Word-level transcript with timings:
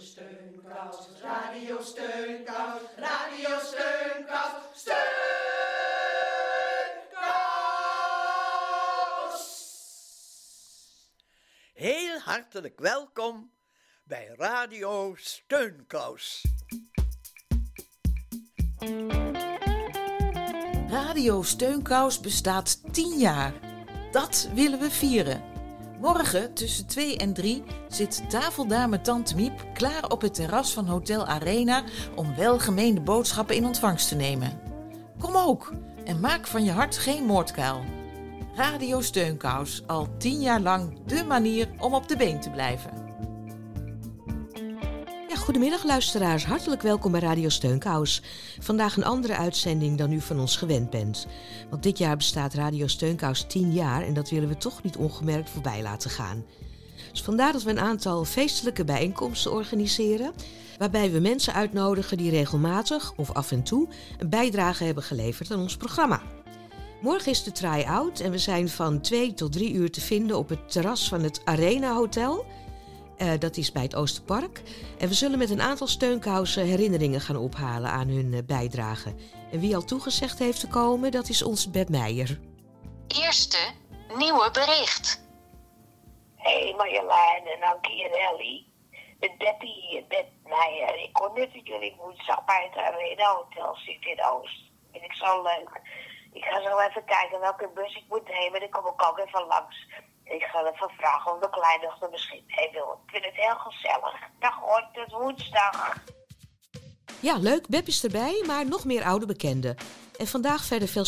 Steunkous, 0.00 1.08
Radio 1.22 1.82
Steunkous, 1.82 2.82
Radio 2.96 3.58
Steunkous, 3.58 4.52
Steunkous! 4.74 5.00
Heel 11.74 12.18
hartelijk 12.18 12.78
welkom 12.80 13.52
bij 14.04 14.34
Radio 14.36 15.14
Steunkous. 15.16 16.44
Radio 20.88 21.42
Steunkous 21.42 22.20
bestaat 22.20 22.92
10 22.92 23.18
jaar. 23.18 23.52
Dat 24.10 24.48
willen 24.54 24.78
we 24.78 24.90
vieren. 24.90 25.59
Morgen 26.00 26.54
tussen 26.54 26.86
2 26.86 27.16
en 27.16 27.32
3 27.32 27.62
zit 27.88 28.30
tafeldame 28.30 29.00
Tante 29.00 29.34
Miep 29.34 29.64
klaar 29.74 30.08
op 30.08 30.20
het 30.20 30.34
terras 30.34 30.72
van 30.72 30.86
Hotel 30.86 31.26
Arena 31.26 31.82
om 32.14 32.34
welgemeende 32.34 33.00
boodschappen 33.00 33.56
in 33.56 33.64
ontvangst 33.64 34.08
te 34.08 34.14
nemen. 34.14 34.60
Kom 35.18 35.36
ook 35.36 35.72
en 36.04 36.20
maak 36.20 36.46
van 36.46 36.64
je 36.64 36.70
hart 36.70 36.96
geen 36.96 37.24
moordkuil. 37.24 37.80
Radio 38.54 39.00
Steunkous, 39.00 39.82
al 39.86 40.08
10 40.18 40.40
jaar 40.40 40.60
lang 40.60 40.98
de 41.06 41.24
manier 41.24 41.68
om 41.78 41.94
op 41.94 42.08
de 42.08 42.16
been 42.16 42.40
te 42.40 42.50
blijven. 42.50 43.09
Goedemiddag 45.50 45.84
luisteraars, 45.84 46.44
hartelijk 46.44 46.82
welkom 46.82 47.12
bij 47.12 47.20
Radio 47.20 47.48
Steunkous. 47.48 48.22
Vandaag 48.58 48.96
een 48.96 49.04
andere 49.04 49.36
uitzending 49.36 49.98
dan 49.98 50.12
u 50.12 50.20
van 50.20 50.40
ons 50.40 50.56
gewend 50.56 50.90
bent. 50.90 51.26
Want 51.70 51.82
dit 51.82 51.98
jaar 51.98 52.16
bestaat 52.16 52.54
Radio 52.54 52.86
Steunkous 52.86 53.44
10 53.44 53.72
jaar 53.72 54.02
en 54.02 54.14
dat 54.14 54.30
willen 54.30 54.48
we 54.48 54.56
toch 54.56 54.82
niet 54.82 54.96
ongemerkt 54.96 55.50
voorbij 55.50 55.82
laten 55.82 56.10
gaan. 56.10 56.44
Dus 57.10 57.22
vandaar 57.22 57.52
dat 57.52 57.62
we 57.62 57.70
een 57.70 57.80
aantal 57.80 58.24
feestelijke 58.24 58.84
bijeenkomsten 58.84 59.52
organiseren, 59.52 60.32
waarbij 60.78 61.10
we 61.10 61.18
mensen 61.18 61.54
uitnodigen 61.54 62.16
die 62.16 62.30
regelmatig 62.30 63.12
of 63.16 63.32
af 63.32 63.50
en 63.50 63.62
toe 63.62 63.88
een 64.18 64.28
bijdrage 64.28 64.84
hebben 64.84 65.02
geleverd 65.02 65.50
aan 65.50 65.60
ons 65.60 65.76
programma. 65.76 66.22
Morgen 67.00 67.30
is 67.30 67.42
de 67.42 67.52
try-out 67.52 68.20
en 68.20 68.30
we 68.30 68.38
zijn 68.38 68.68
van 68.68 69.00
2 69.00 69.34
tot 69.34 69.52
3 69.52 69.72
uur 69.72 69.90
te 69.90 70.00
vinden 70.00 70.38
op 70.38 70.48
het 70.48 70.72
terras 70.72 71.08
van 71.08 71.22
het 71.22 71.40
Arena 71.44 71.94
Hotel. 71.94 72.44
Eh, 73.20 73.38
dat 73.38 73.56
is 73.56 73.72
bij 73.72 73.82
het 73.82 73.94
Oosterpark. 73.94 74.62
En 74.98 75.08
we 75.08 75.14
zullen 75.14 75.38
met 75.38 75.50
een 75.50 75.60
aantal 75.60 75.86
steunkousen 75.86 76.64
herinneringen 76.64 77.20
gaan 77.20 77.36
ophalen 77.36 77.90
aan 77.90 78.08
hun 78.08 78.32
uh, 78.32 78.38
bijdrage. 78.46 79.14
En 79.52 79.60
wie 79.60 79.74
al 79.74 79.84
toegezegd 79.84 80.38
heeft 80.38 80.60
te 80.60 80.68
komen, 80.68 81.10
dat 81.10 81.28
is 81.28 81.42
onze 81.42 81.70
Beb 81.70 81.88
Meijer. 81.88 82.38
Eerste 83.06 83.72
nieuwe 84.16 84.50
bericht. 84.52 85.28
Hé 86.36 86.60
hey 86.60 86.74
Marjolein 86.76 87.46
en 87.46 87.62
Ankie 87.62 88.04
en 88.04 88.12
Ellie. 88.28 88.72
Met 89.18 89.38
Beppie 89.38 89.86
hier, 89.88 90.04
Beb 90.08 90.28
Meijer. 90.44 91.02
Ik 91.02 91.12
kon 91.12 91.34
net 91.34 91.54
dat 91.54 91.66
jullie 91.66 91.96
woensdag 91.98 92.44
bij 92.44 92.70
het 92.70 92.84
Arena 92.84 93.34
Hotel 93.34 93.76
zitten 93.76 94.10
in 94.10 94.24
Oost. 94.24 94.60
Vind 94.92 95.04
ik 95.04 95.12
zo 95.12 95.42
leuk. 95.42 95.80
Ik 96.32 96.44
ga 96.44 96.62
zo 96.62 96.78
even 96.78 97.04
kijken 97.04 97.40
welke 97.40 97.70
bus 97.74 97.94
ik 97.96 98.04
moet 98.08 98.28
nemen. 98.28 98.60
Dan 98.60 98.70
kom 98.70 98.86
ik 98.86 99.02
ook 99.08 99.18
even 99.18 99.46
langs. 99.46 99.86
Ik 100.30 100.42
ga 100.42 100.60
even 100.60 100.90
vragen 100.90 101.32
of 101.32 101.40
de 101.40 101.50
kleindochter 101.50 102.10
misschien 102.10 102.44
wil. 102.72 103.00
Ik 103.04 103.10
vind 103.10 103.24
het 103.24 103.34
heel 103.34 103.56
gezellig. 103.56 104.14
Dag 104.38 104.58
hoor, 104.60 104.88
tot 104.92 105.12
woensdag. 105.12 105.96
Ja, 107.20 107.36
leuk. 107.36 107.68
Beb 107.68 107.86
is 107.86 108.04
erbij, 108.04 108.44
maar 108.46 108.66
nog 108.66 108.84
meer 108.84 109.04
oude 109.04 109.26
bekenden. 109.26 109.76
En 110.18 110.26
vandaag 110.26 110.64
verder 110.64 110.88
veel 110.88 111.04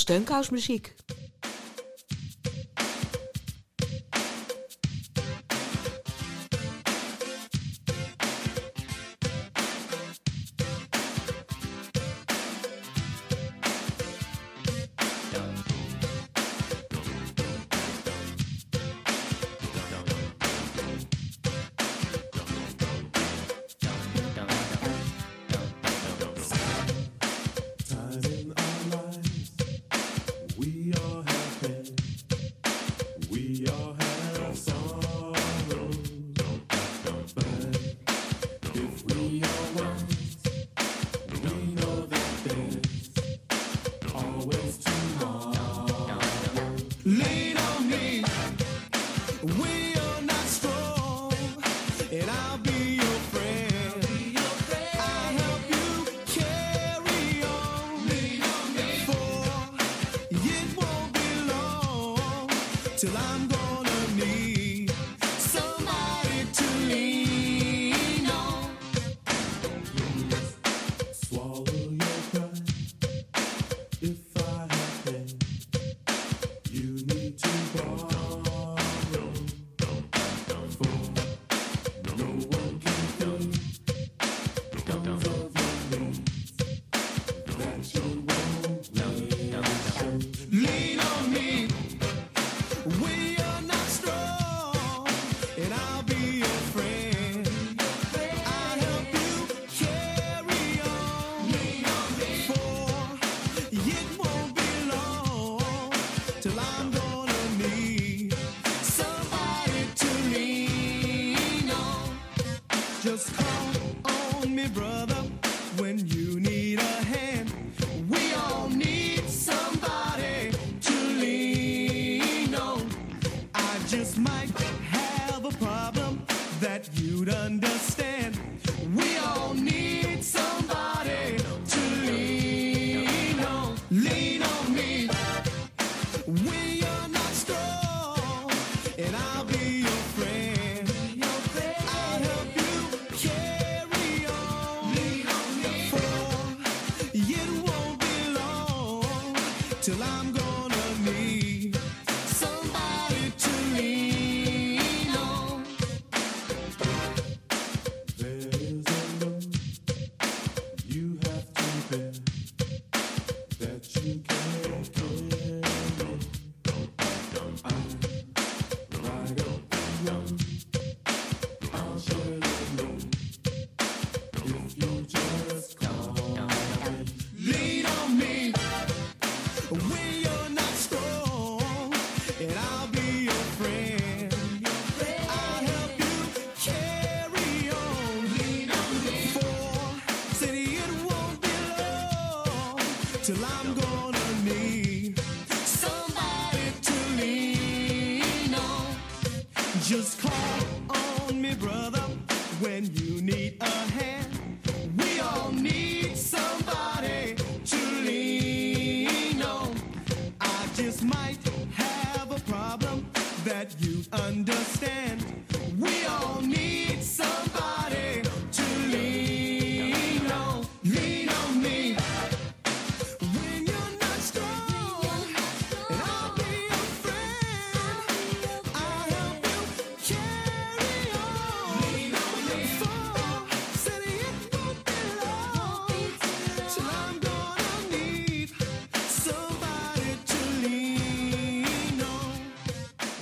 steunkousmuziek. 149.83 150.03
We 150.03 150.12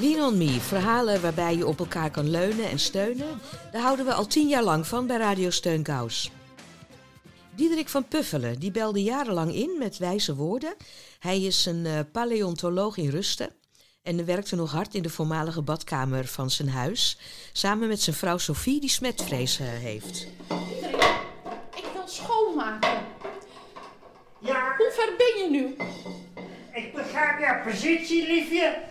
Lean 0.00 0.20
on 0.25 0.38
Me, 0.38 0.61
verhalen 0.61 1.20
waarbij 1.23 1.56
je 1.56 1.67
op 1.67 1.79
elkaar 1.79 2.11
kan 2.11 2.31
leunen 2.31 2.69
en 2.69 2.79
steunen, 2.79 3.41
daar 3.73 3.82
houden 3.82 4.05
we 4.06 4.12
al 4.12 4.26
tien 4.26 4.49
jaar 4.49 4.62
lang 4.62 4.87
van 4.87 5.06
bij 5.06 5.17
Radio 5.17 5.50
Steunkous. 5.50 6.31
Diederik 7.55 7.88
van 7.88 8.08
Puffelen, 8.08 8.58
die 8.58 8.70
belde 8.70 9.02
jarenlang 9.02 9.55
in 9.55 9.76
met 9.79 9.99
wijze 9.99 10.35
woorden. 10.35 10.75
Hij 11.19 11.41
is 11.41 11.67
een 11.67 11.87
eh, 11.87 11.99
paleontoloog 12.12 12.97
in 12.97 13.08
Rusten 13.08 13.50
en 14.02 14.25
werkte 14.25 14.56
nog 14.56 14.73
hard 14.73 14.94
in 14.94 15.02
de 15.02 15.11
voormalige 15.11 15.62
badkamer 15.62 16.26
van 16.26 16.50
zijn 16.50 16.69
huis, 16.69 17.19
samen 17.52 17.88
met 17.88 18.00
zijn 18.00 18.17
vrouw 18.17 18.38
Sophie, 18.38 18.81
die 18.81 18.91
smetvrees 18.91 19.58
eh, 19.61 19.67
heeft. 19.67 20.26
Ik 21.76 21.85
wil 21.93 22.06
schoonmaken. 22.08 23.02
Ja, 24.38 24.75
Hoe 24.76 24.91
ver 24.93 25.14
ben 25.17 25.43
je 25.43 25.50
nu? 25.50 25.76
ik 26.75 26.94
begrijp 26.94 27.41
jouw 27.41 27.62
positie, 27.62 28.26
liefje. 28.26 28.88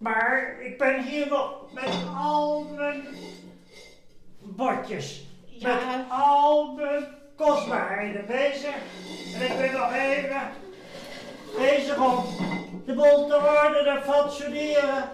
Maar 0.00 0.56
ik 0.60 0.78
ben 0.78 1.02
hier 1.02 1.26
nog 1.28 1.72
met 1.72 1.92
al 2.16 2.62
mijn 2.76 3.06
bordjes. 4.38 5.22
Ja. 5.46 5.74
Met 5.74 6.04
al 6.10 6.72
mijn 6.72 7.06
kostbaarheden 7.36 8.26
bezig. 8.26 8.74
En 9.34 9.42
ik 9.42 9.56
ben 9.56 9.72
nog 9.72 9.92
even 9.94 10.50
bezig 11.58 11.96
om 11.96 12.24
de 12.86 12.94
boel 12.94 13.26
te 13.26 13.36
ordenen, 13.36 14.02
fatsoeneren. 14.02 15.10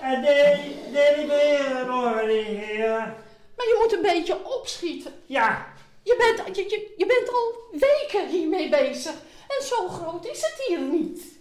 En 0.00 0.20
de 0.20 0.58
delibereren 0.92 1.94
organiseren. 1.94 3.14
Maar 3.56 3.66
je 3.66 3.78
moet 3.82 3.92
een 3.92 4.14
beetje 4.14 4.44
opschieten. 4.44 5.12
Ja, 5.26 5.66
Je 6.02 6.16
bent, 6.18 6.56
je, 6.56 6.62
je, 6.62 6.94
je 6.96 7.06
bent 7.06 7.28
al 7.28 7.54
weken 7.72 8.28
hiermee 8.28 8.68
bezig. 8.68 9.14
En 9.48 9.66
zo 9.66 9.88
groot 9.88 10.26
is 10.26 10.40
het 10.40 10.64
hier 10.66 10.80
niet. 10.80 11.35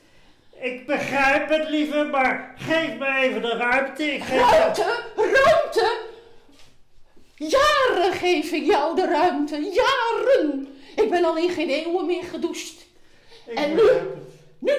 Ik 0.61 0.85
begrijp 0.85 1.49
het, 1.49 1.69
lieve, 1.69 2.03
maar 2.03 2.53
geef 2.57 2.97
me 2.97 3.15
even 3.21 3.41
de 3.41 3.57
ruimte. 3.57 4.03
Ik 4.03 4.23
geef. 4.23 4.39
Ruimte, 4.39 5.03
ruimte. 5.15 5.97
Jaren 7.35 8.13
geef 8.13 8.51
ik 8.51 8.65
jou 8.65 8.95
de 8.95 9.07
ruimte. 9.07 9.55
Jaren. 9.55 10.67
Ik 10.95 11.09
ben 11.09 11.23
al 11.23 11.37
in 11.37 11.49
geen 11.49 11.69
eeuwen 11.69 12.05
meer 12.05 12.23
gedoucht. 12.23 12.85
Ik 13.45 13.57
En 13.57 13.75
nu? 13.75 13.83
Nu, 14.59 14.73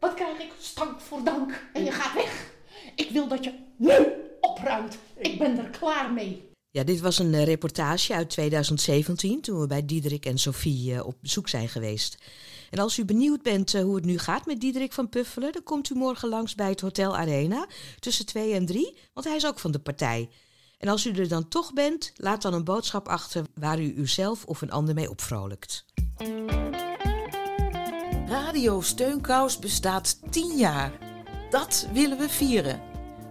wat 0.00 0.14
krijg 0.14 0.38
ik? 0.38 0.52
Stank 0.58 1.00
voor 1.00 1.24
dank. 1.24 1.68
En 1.72 1.84
je 1.84 1.92
gaat 1.92 2.14
weg. 2.14 2.50
Ik 2.94 3.10
wil 3.10 3.28
dat 3.28 3.44
je 3.44 3.52
nu 3.76 3.92
opruimt. 4.40 4.98
Ik 5.16 5.38
ben 5.38 5.58
er 5.58 5.70
klaar 5.78 6.12
mee. 6.12 6.48
Ja, 6.70 6.84
dit 6.84 7.00
was 7.00 7.18
een 7.18 7.34
eh, 7.34 7.44
reportage 7.44 8.14
uit 8.14 8.30
2017, 8.30 9.40
toen 9.40 9.60
we 9.60 9.66
bij 9.66 9.86
Diederik 9.86 10.26
en 10.26 10.38
Sophie 10.38 10.94
eh, 10.94 11.06
op 11.06 11.14
bezoek 11.20 11.48
zijn 11.48 11.68
geweest. 11.68 12.18
En 12.70 12.78
als 12.78 12.98
u 12.98 13.04
benieuwd 13.04 13.42
bent 13.42 13.74
eh, 13.74 13.82
hoe 13.82 13.94
het 13.94 14.04
nu 14.04 14.18
gaat 14.18 14.46
met 14.46 14.60
Diederik 14.60 14.92
van 14.92 15.08
Puffelen, 15.08 15.52
dan 15.52 15.62
komt 15.62 15.90
u 15.90 15.94
morgen 15.94 16.28
langs 16.28 16.54
bij 16.54 16.68
het 16.68 16.80
Hotel 16.80 17.16
Arena 17.16 17.66
tussen 17.98 18.26
2 18.26 18.52
en 18.52 18.66
3, 18.66 18.96
want 19.12 19.26
hij 19.26 19.36
is 19.36 19.46
ook 19.46 19.58
van 19.58 19.70
de 19.70 19.78
partij. 19.78 20.28
En 20.78 20.88
als 20.88 21.06
u 21.06 21.12
er 21.12 21.28
dan 21.28 21.48
toch 21.48 21.72
bent, 21.72 22.12
laat 22.16 22.42
dan 22.42 22.54
een 22.54 22.64
boodschap 22.64 23.08
achter 23.08 23.44
waar 23.54 23.80
u 23.80 23.94
uzelf 23.96 24.44
of 24.44 24.62
een 24.62 24.70
ander 24.70 24.94
mee 24.94 25.10
opvrolijkt. 25.10 25.84
Radio 28.28 28.80
Steunkous 28.80 29.58
bestaat 29.58 30.18
10 30.30 30.56
jaar. 30.56 30.92
Dat 31.50 31.88
willen 31.92 32.18
we 32.18 32.28
vieren. 32.28 32.80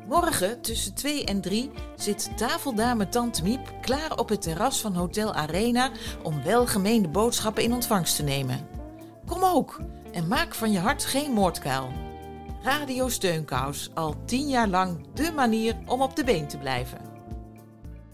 Morgen 0.07 0.61
tussen 0.61 0.93
2 0.93 1.25
en 1.25 1.41
3 1.41 1.71
zit 1.95 2.37
tafeldame 2.37 3.09
Tante 3.09 3.43
Miep 3.43 3.73
klaar 3.81 4.17
op 4.17 4.29
het 4.29 4.41
terras 4.41 4.81
van 4.81 4.93
Hotel 4.93 5.33
Arena 5.33 5.91
om 6.23 6.43
welgemeende 6.43 7.07
boodschappen 7.07 7.63
in 7.63 7.73
ontvangst 7.73 8.15
te 8.15 8.23
nemen. 8.23 8.74
Kom 9.25 9.43
ook 9.43 9.79
en 10.11 10.27
maak 10.27 10.55
van 10.55 10.71
je 10.71 10.79
hart 10.79 11.05
geen 11.05 11.31
moordkuil. 11.31 11.91
Radio 12.63 13.09
Steunkous, 13.09 13.89
al 13.93 14.15
10 14.25 14.47
jaar 14.47 14.67
lang 14.67 15.05
de 15.13 15.31
manier 15.31 15.77
om 15.85 16.01
op 16.01 16.15
de 16.15 16.23
been 16.23 16.47
te 16.47 16.57
blijven. 16.57 16.99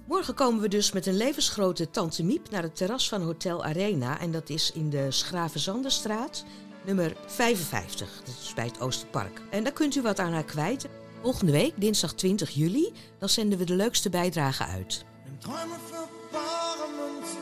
Morgen 0.08 0.34
komen 0.34 0.62
we 0.62 0.68
dus 0.68 0.92
met 0.92 1.06
een 1.06 1.18
levensgrote 1.18 1.90
Tante 1.90 2.24
Miep 2.24 2.50
naar 2.50 2.63
het 2.63 2.75
terras 2.75 3.10
van 3.10 3.22
Hotel 3.22 3.63
Arena. 3.63 4.19
En 4.19 4.31
dat 4.31 4.50
is 4.50 4.72
in 4.72 4.90
de 4.90 5.12
Schravenzanderstraat, 5.12 6.46
nummer 6.86 7.16
55. 7.25 8.22
Dat 8.25 8.36
is 8.42 8.54
bij 8.54 8.66
het 8.66 8.80
Oosterpark. 8.80 9.42
En 9.50 9.63
daar 9.63 9.74
kunt 9.74 9.96
u 9.96 10.02
wat 10.02 10.19
aan 10.19 10.34
haar 10.34 10.44
kwijt. 10.44 10.88
Volgende 11.22 11.52
week, 11.52 11.74
dinsdag 11.75 12.13
20 12.13 12.50
juli, 12.50 12.94
dan 13.18 13.30
zenden 13.30 13.58
we 13.58 13.66
de 13.66 13.75
leukste 13.75 14.10
bijdrage 14.10 14.66
uit. 14.66 15.06
Nimm 15.25 15.40
Träume 15.40 15.78
für 15.90 16.08
bare 16.31 16.88
Münze, 16.98 17.38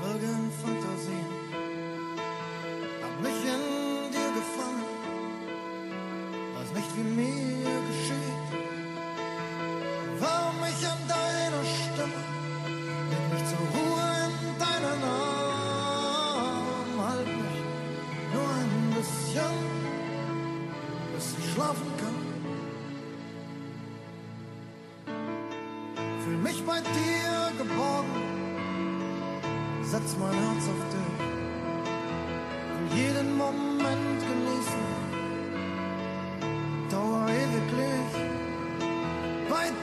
folge 0.00 0.24
in 0.24 0.50
Fantasien. 0.62 1.26
Hab 1.28 1.35
mich 3.22 3.40
in 3.54 4.10
dir 4.12 4.30
gefangen, 4.38 4.84
weiß 6.54 6.70
nicht 6.74 6.96
wie 6.96 7.08
mir 7.20 7.75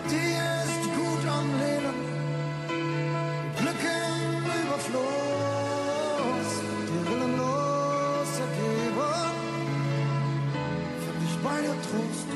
Dir 0.09 0.45
ist 0.65 0.83
gut 0.97 1.25
am 1.37 1.47
Leben, 1.63 1.97
Glück 3.57 3.83
im 3.83 4.43
Überfluss, 4.61 6.51
dir 6.87 7.03
willenlos 7.09 8.31
ergeben. 8.45 9.35
Find 11.03 11.21
ich 11.27 11.35
bei 11.43 11.57
dir 11.61 11.77
Trost. 11.87 12.29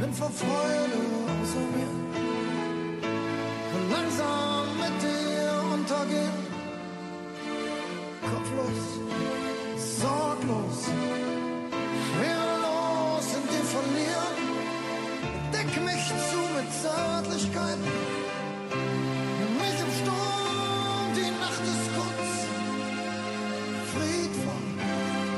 bin 0.00 0.12
vor 0.14 0.30
Freude 0.30 0.98
außer 1.42 1.64
mir. 1.74 1.92
Langsam 3.90 4.66
mit 4.82 4.96
dir 5.02 5.52
untergehen. 5.74 6.38
Kopflos, 8.28 8.82
sorglos, 10.00 10.78
schwerelos 12.06 12.39
Deck 15.70 15.84
mich 15.84 16.06
zu 16.08 16.40
mit 16.56 16.68
Zärtlichkeit. 16.82 17.78
Nimm 19.38 19.54
mich 19.58 19.78
im 19.80 19.92
Sturm, 20.00 21.12
die 21.14 21.30
Nacht 21.38 21.64
ist 21.72 21.86
kurz. 21.96 22.30
Friedvoll, 23.92 24.66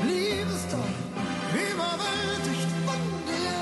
Liebestal, 0.06 0.92
überwältigt 1.52 2.70
von 2.86 3.02
dir. 3.28 3.60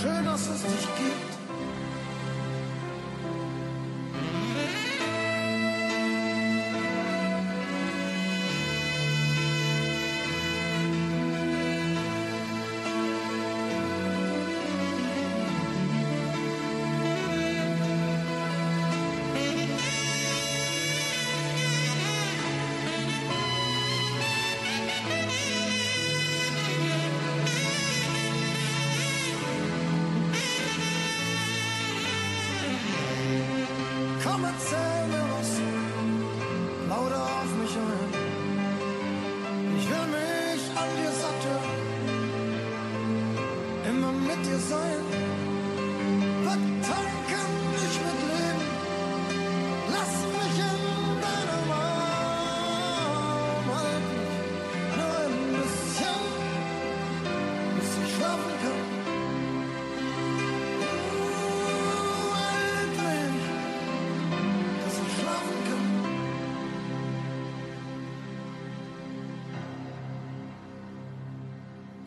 Schön, 0.00 0.24
dass 0.24 0.42
es 0.48 0.62
dich 0.62 0.86
gibt. 0.96 1.29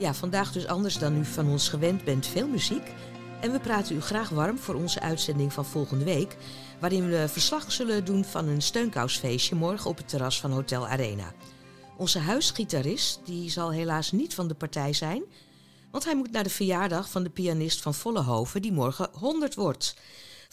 Ja, 0.03 0.13
vandaag 0.13 0.51
dus 0.51 0.67
anders 0.67 0.98
dan 0.98 1.17
u 1.17 1.25
van 1.25 1.48
ons 1.48 1.69
gewend 1.69 2.03
bent, 2.03 2.27
veel 2.27 2.48
muziek. 2.48 2.91
En 3.41 3.51
we 3.51 3.60
praten 3.60 3.95
u 3.95 4.01
graag 4.01 4.29
warm 4.29 4.57
voor 4.57 4.75
onze 4.75 5.00
uitzending 5.00 5.53
van 5.53 5.65
volgende 5.65 6.05
week, 6.05 6.38
waarin 6.79 7.10
we 7.10 7.27
verslag 7.27 7.72
zullen 7.72 8.05
doen 8.05 8.25
van 8.25 8.48
een 8.48 8.62
steunkousfeestje 8.62 9.55
morgen 9.55 9.89
op 9.89 9.98
het 9.98 10.10
terras 10.10 10.39
van 10.39 10.51
Hotel 10.51 10.88
Arena. 10.88 11.33
Onze 11.98 12.19
huisgitarist 12.19 13.19
die 13.25 13.50
zal 13.50 13.72
helaas 13.72 14.12
niet 14.12 14.33
van 14.33 14.48
de 14.48 14.53
partij 14.53 14.93
zijn, 14.93 15.24
want 15.91 16.03
hij 16.03 16.15
moet 16.15 16.31
naar 16.31 16.43
de 16.43 16.50
verjaardag 16.50 17.10
van 17.10 17.24
de 17.24 17.29
pianist 17.29 17.81
van 17.81 17.93
Vollenhoven, 17.93 18.62
die 18.62 18.72
morgen 18.72 19.10
100 19.12 19.55
wordt. 19.55 19.95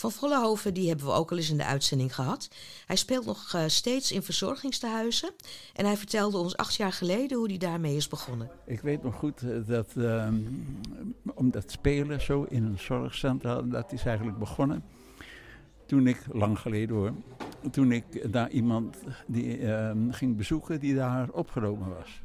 Van 0.01 0.13
Vollenhoven 0.13 0.75
die 0.75 0.89
hebben 0.89 1.07
we 1.07 1.13
ook 1.13 1.31
al 1.31 1.37
eens 1.37 1.51
in 1.51 1.57
de 1.57 1.65
uitzending 1.65 2.15
gehad. 2.15 2.49
Hij 2.87 2.97
speelt 2.97 3.27
nog 3.27 3.55
eh, 3.55 3.65
steeds 3.67 4.13
in 4.13 4.23
verzorgingstehuizen 4.23 5.31
en 5.75 5.85
hij 5.85 5.97
vertelde 5.97 6.39
ons 6.39 6.57
acht 6.57 6.75
jaar 6.75 6.93
geleden 6.93 7.39
hoe 7.39 7.49
hij 7.49 7.59
daarmee 7.59 7.97
is 7.97 8.09
begonnen. 8.09 8.51
Ik 8.67 8.81
weet 8.81 9.03
nog 9.03 9.15
goed 9.15 9.43
eh, 9.43 9.51
dat 9.67 9.93
ehm, 9.97 10.35
om 11.35 11.51
dat 11.51 11.71
spelen 11.71 12.21
zo 12.21 12.47
in 12.49 12.65
een 12.65 12.79
zorgcentrum, 12.79 13.71
dat 13.71 13.93
is 13.93 14.05
eigenlijk 14.05 14.39
begonnen. 14.39 14.85
Toen 15.87 16.07
ik, 16.07 16.23
lang 16.33 16.59
geleden 16.59 16.97
hoor, 16.97 17.13
toen 17.71 17.93
ik 17.93 18.33
daar 18.33 18.51
iemand 18.51 18.97
die 19.27 19.59
ehm, 19.59 20.11
ging 20.11 20.37
bezoeken 20.37 20.81
die 20.81 20.95
daar 20.95 21.29
opgenomen 21.31 21.89
was. 21.89 22.23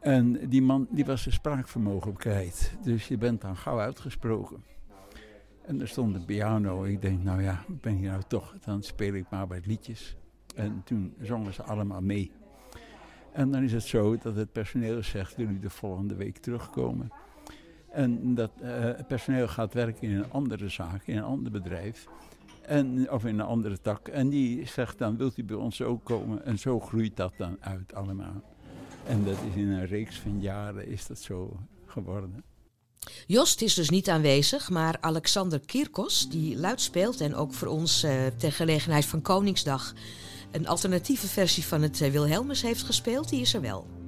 En 0.00 0.48
die 0.48 0.62
man 0.62 0.86
die 0.90 1.04
was 1.04 1.22
zijn 1.22 1.34
spraakvermogen 1.34 2.12
kwijt. 2.16 2.72
Dus 2.82 3.08
je 3.08 3.16
bent 3.16 3.40
dan 3.40 3.56
gauw 3.56 3.78
uitgesproken. 3.78 4.75
En 5.66 5.80
er 5.80 5.88
stond 5.88 6.14
een 6.14 6.24
piano. 6.24 6.84
Ik 6.84 7.02
denk, 7.02 7.22
nou 7.22 7.42
ja, 7.42 7.64
ben 7.68 7.94
hier 7.94 8.10
nou 8.10 8.22
toch. 8.28 8.54
Dan 8.64 8.82
speel 8.82 9.14
ik 9.14 9.24
maar 9.30 9.46
bij 9.46 9.60
liedjes. 9.64 10.16
En 10.54 10.82
toen 10.84 11.14
zongen 11.20 11.54
ze 11.54 11.62
allemaal 11.62 12.00
mee. 12.00 12.32
En 13.32 13.50
dan 13.50 13.62
is 13.62 13.72
het 13.72 13.82
zo 13.82 14.16
dat 14.16 14.36
het 14.36 14.52
personeel 14.52 15.02
zegt, 15.02 15.38
u 15.38 15.58
de 15.58 15.70
volgende 15.70 16.14
week 16.14 16.38
terugkomen? 16.38 17.10
En 17.90 18.34
dat 18.34 18.50
het 18.62 19.06
personeel 19.06 19.48
gaat 19.48 19.74
werken 19.74 20.08
in 20.08 20.16
een 20.16 20.30
andere 20.30 20.68
zaak, 20.68 21.06
in 21.06 21.16
een 21.16 21.22
ander 21.22 21.52
bedrijf. 21.52 22.06
En, 22.62 23.10
of 23.10 23.24
in 23.24 23.38
een 23.38 23.46
andere 23.46 23.80
tak. 23.80 24.08
En 24.08 24.28
die 24.28 24.66
zegt 24.66 24.98
dan, 24.98 25.16
wilt 25.16 25.36
u 25.36 25.44
bij 25.44 25.56
ons 25.56 25.82
ook 25.82 26.04
komen? 26.04 26.44
En 26.44 26.58
zo 26.58 26.80
groeit 26.80 27.16
dat 27.16 27.32
dan 27.36 27.56
uit 27.60 27.94
allemaal. 27.94 28.42
En 29.06 29.24
dat 29.24 29.38
is 29.48 29.54
in 29.54 29.68
een 29.68 29.86
reeks 29.86 30.20
van 30.20 30.40
jaren 30.40 30.86
is 30.86 31.06
dat 31.06 31.18
zo 31.18 31.56
geworden. 31.86 32.44
Jost 33.26 33.62
is 33.62 33.74
dus 33.74 33.90
niet 33.90 34.08
aanwezig, 34.08 34.70
maar 34.70 34.96
Alexander 35.00 35.60
Kirkos, 35.60 36.28
die 36.28 36.56
luid 36.56 36.80
speelt 36.80 37.20
en 37.20 37.34
ook 37.34 37.54
voor 37.54 37.68
ons 37.68 38.02
eh, 38.02 38.26
ter 38.38 38.52
gelegenheid 38.52 39.04
van 39.04 39.22
Koningsdag 39.22 39.94
een 40.52 40.68
alternatieve 40.68 41.26
versie 41.26 41.64
van 41.64 41.82
het 41.82 42.00
eh, 42.00 42.10
Wilhelmus 42.10 42.62
heeft 42.62 42.82
gespeeld, 42.82 43.28
die 43.28 43.40
is 43.40 43.54
er 43.54 43.60
wel. 43.60 44.05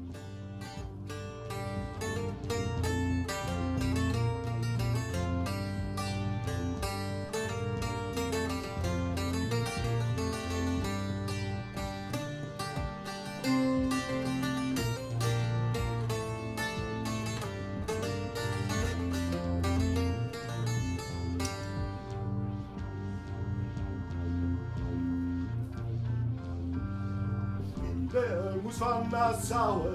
Wilhelmus 28.69 28.77
van 28.77 29.09
Nassau, 29.11 29.89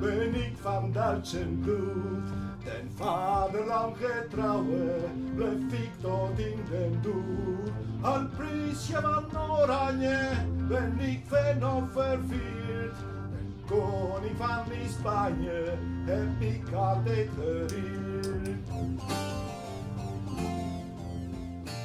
ben 0.00 0.34
ik 0.34 0.52
van 0.60 0.92
Duitsen 0.92 1.60
bloed. 1.60 2.28
Den 2.64 2.90
vaderland 2.94 3.96
getrouwe, 3.96 4.96
blijf 5.34 5.72
ik 5.82 5.90
tot 6.00 6.38
in 6.38 6.58
den 6.70 7.02
doel. 7.02 7.72
Al 8.02 8.26
priesje 8.36 9.00
van 9.30 9.50
Oranje, 9.50 10.30
ben 10.68 10.98
ik 11.00 11.20
fan 11.26 11.76
of 11.76 11.92
vervierd. 11.92 12.96
Den 13.30 13.62
koning 13.66 14.36
van 14.36 14.64
Spanje, 14.98 15.78
heb 16.04 16.40
ik 16.40 16.72
altijd 16.72 17.28
gereerd. 17.38 18.48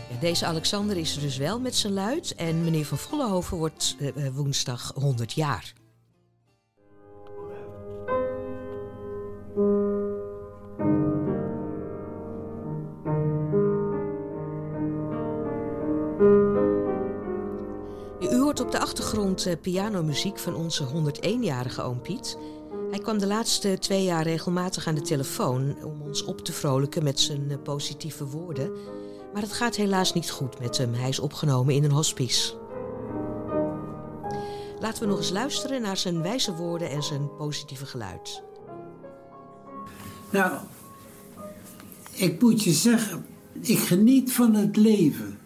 Ja, 0.09 0.19
Deze 0.19 0.45
Alexander 0.45 0.97
is 0.97 1.15
er 1.15 1.21
dus 1.21 1.37
wel 1.37 1.59
met 1.59 1.75
zijn 1.75 1.93
luid 1.93 2.35
en 2.35 2.63
meneer 2.63 2.85
van 2.85 2.97
Vollenhoven 2.97 3.57
wordt 3.57 3.95
eh, 3.99 4.25
eh, 4.25 4.33
woensdag 4.35 4.91
100 4.95 5.33
jaar. 5.33 5.77
Op 18.69 18.75
de 18.75 18.81
achtergrond 18.81 19.45
eh, 19.45 19.55
pianomuziek 19.61 20.39
van 20.39 20.55
onze 20.55 20.85
101-jarige 20.85 21.81
oom 21.81 22.01
Piet. 22.01 22.37
Hij 22.89 22.99
kwam 22.99 23.17
de 23.17 23.27
laatste 23.27 23.77
twee 23.79 24.03
jaar 24.03 24.23
regelmatig 24.23 24.87
aan 24.87 24.95
de 24.95 25.01
telefoon 25.01 25.75
om 25.83 26.01
ons 26.01 26.23
op 26.23 26.41
te 26.41 26.53
vrolijken 26.53 27.03
met 27.03 27.19
zijn 27.19 27.51
eh, 27.51 27.57
positieve 27.63 28.25
woorden. 28.25 28.71
Maar 29.33 29.41
het 29.41 29.53
gaat 29.53 29.75
helaas 29.75 30.13
niet 30.13 30.31
goed 30.31 30.59
met 30.59 30.77
hem. 30.77 30.93
Hij 30.93 31.09
is 31.09 31.19
opgenomen 31.19 31.73
in 31.73 31.83
een 31.83 31.91
hospice. 31.91 32.53
Laten 34.79 35.03
we 35.03 35.09
nog 35.09 35.17
eens 35.17 35.29
luisteren 35.29 35.81
naar 35.81 35.97
zijn 35.97 36.21
wijze 36.21 36.55
woorden 36.55 36.89
en 36.89 37.03
zijn 37.03 37.35
positieve 37.37 37.85
geluid. 37.85 38.43
Nou, 40.29 40.57
ik 42.11 42.41
moet 42.41 42.63
je 42.63 42.71
zeggen, 42.71 43.25
ik 43.61 43.79
geniet 43.79 44.31
van 44.31 44.53
het 44.53 44.75
leven. 44.75 45.39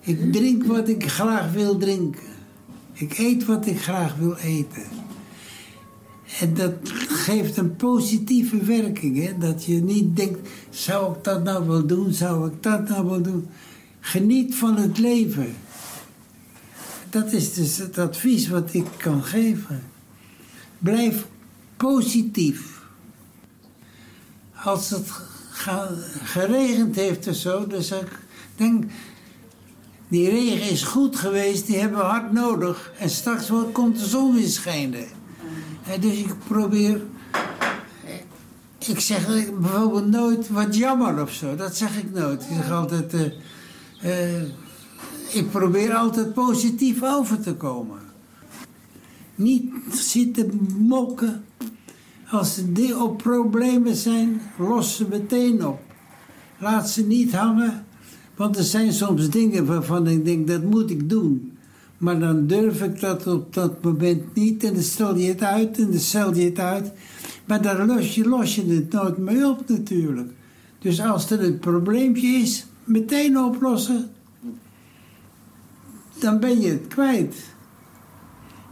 Ik 0.00 0.32
drink 0.32 0.64
wat 0.64 0.88
ik 0.88 1.10
graag 1.10 1.52
wil 1.52 1.76
drinken. 1.76 2.29
Ik 3.00 3.18
eet 3.18 3.44
wat 3.44 3.66
ik 3.66 3.82
graag 3.82 4.16
wil 4.16 4.36
eten. 4.36 4.86
En 6.40 6.54
dat 6.54 6.72
geeft 7.08 7.56
een 7.56 7.76
positieve 7.76 8.64
werking. 8.64 9.24
Hè? 9.24 9.38
Dat 9.38 9.64
je 9.64 9.74
niet 9.74 10.16
denkt, 10.16 10.48
zou 10.70 11.16
ik 11.16 11.24
dat 11.24 11.44
nou 11.44 11.66
wel 11.66 11.86
doen? 11.86 12.12
Zou 12.12 12.50
ik 12.50 12.62
dat 12.62 12.88
nou 12.88 13.06
wel 13.06 13.22
doen? 13.22 13.48
Geniet 14.00 14.54
van 14.54 14.76
het 14.76 14.98
leven. 14.98 15.54
Dat 17.10 17.32
is 17.32 17.54
dus 17.54 17.76
het 17.76 17.98
advies 17.98 18.48
wat 18.48 18.74
ik 18.74 18.86
kan 18.96 19.24
geven. 19.24 19.82
Blijf 20.78 21.26
positief. 21.76 22.80
Als 24.64 24.90
het 24.90 25.10
geregend 26.22 26.96
heeft 26.96 27.26
of 27.26 27.34
zo, 27.34 27.66
dan 27.66 27.80
ik, 27.80 28.18
denk, 28.56 28.84
die 30.10 30.30
regen 30.30 30.70
is 30.70 30.82
goed 30.82 31.16
geweest, 31.16 31.66
die 31.66 31.78
hebben 31.78 31.98
we 31.98 32.04
hard 32.04 32.32
nodig. 32.32 32.92
En 32.98 33.10
straks 33.10 33.50
komt 33.72 33.98
de 33.98 34.06
zon 34.06 34.34
weer 34.34 34.48
schijnen. 34.48 35.06
En 35.86 36.00
dus 36.00 36.18
ik 36.18 36.34
probeer, 36.48 37.00
ik 38.78 39.00
zeg 39.00 39.26
bijvoorbeeld 39.60 40.06
nooit 40.06 40.48
wat 40.48 40.76
jammer 40.76 41.22
of 41.22 41.32
zo, 41.32 41.56
dat 41.56 41.76
zeg 41.76 41.98
ik 41.98 42.12
nooit. 42.12 42.42
Ik 42.42 42.56
zeg 42.56 42.70
altijd, 42.70 43.14
eh, 43.14 44.36
eh, 44.38 44.42
ik 45.32 45.50
probeer 45.50 45.94
altijd 45.94 46.34
positief 46.34 47.02
over 47.02 47.40
te 47.40 47.54
komen. 47.54 47.98
Niet 49.34 49.72
zitten 49.90 50.68
mokken. 50.78 51.44
Als 52.30 52.56
er 52.56 53.02
op 53.02 53.18
problemen 53.18 53.96
zijn, 53.96 54.40
los 54.58 54.96
ze 54.96 55.06
meteen 55.08 55.66
op. 55.66 55.80
Laat 56.58 56.90
ze 56.90 57.06
niet 57.06 57.34
hangen. 57.34 57.84
Want 58.40 58.56
er 58.56 58.64
zijn 58.64 58.92
soms 58.92 59.30
dingen 59.30 59.66
waarvan 59.66 60.06
ik 60.06 60.24
denk, 60.24 60.46
dat 60.46 60.62
moet 60.62 60.90
ik 60.90 61.08
doen. 61.08 61.58
Maar 61.98 62.18
dan 62.20 62.46
durf 62.46 62.82
ik 62.82 63.00
dat 63.00 63.26
op 63.26 63.54
dat 63.54 63.82
moment 63.82 64.34
niet. 64.34 64.64
En 64.64 64.74
dan 64.74 64.82
stel 64.82 65.16
je 65.16 65.28
het 65.28 65.42
uit 65.42 65.78
en 65.78 65.90
dan 65.90 66.00
stel 66.00 66.34
je 66.34 66.44
het 66.44 66.58
uit. 66.58 66.92
Maar 67.44 67.62
dan 67.62 67.86
los 67.86 68.14
je, 68.14 68.28
los 68.28 68.54
je 68.54 68.66
het 68.66 68.92
nooit 68.92 69.16
meer 69.16 69.48
op 69.48 69.68
natuurlijk. 69.68 70.30
Dus 70.78 71.00
als 71.00 71.30
er 71.30 71.44
een 71.44 71.58
probleempje 71.58 72.26
is, 72.26 72.66
meteen 72.84 73.38
oplossen. 73.38 74.10
Dan 76.18 76.40
ben 76.40 76.60
je 76.60 76.68
het 76.68 76.86
kwijt. 76.88 77.36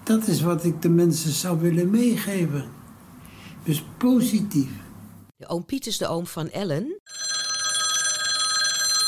Dat 0.04 0.26
is 0.26 0.40
wat 0.40 0.64
ik 0.64 0.82
de 0.82 0.88
mensen 0.88 1.32
zou 1.32 1.60
willen 1.60 1.90
meegeven. 1.90 2.64
Dus 3.62 3.84
positief. 3.98 4.70
De 5.36 5.48
oom 5.48 5.64
Piet 5.64 5.86
is 5.86 5.98
de 5.98 6.08
oom 6.08 6.26
van 6.26 6.50
Ellen. 6.50 7.00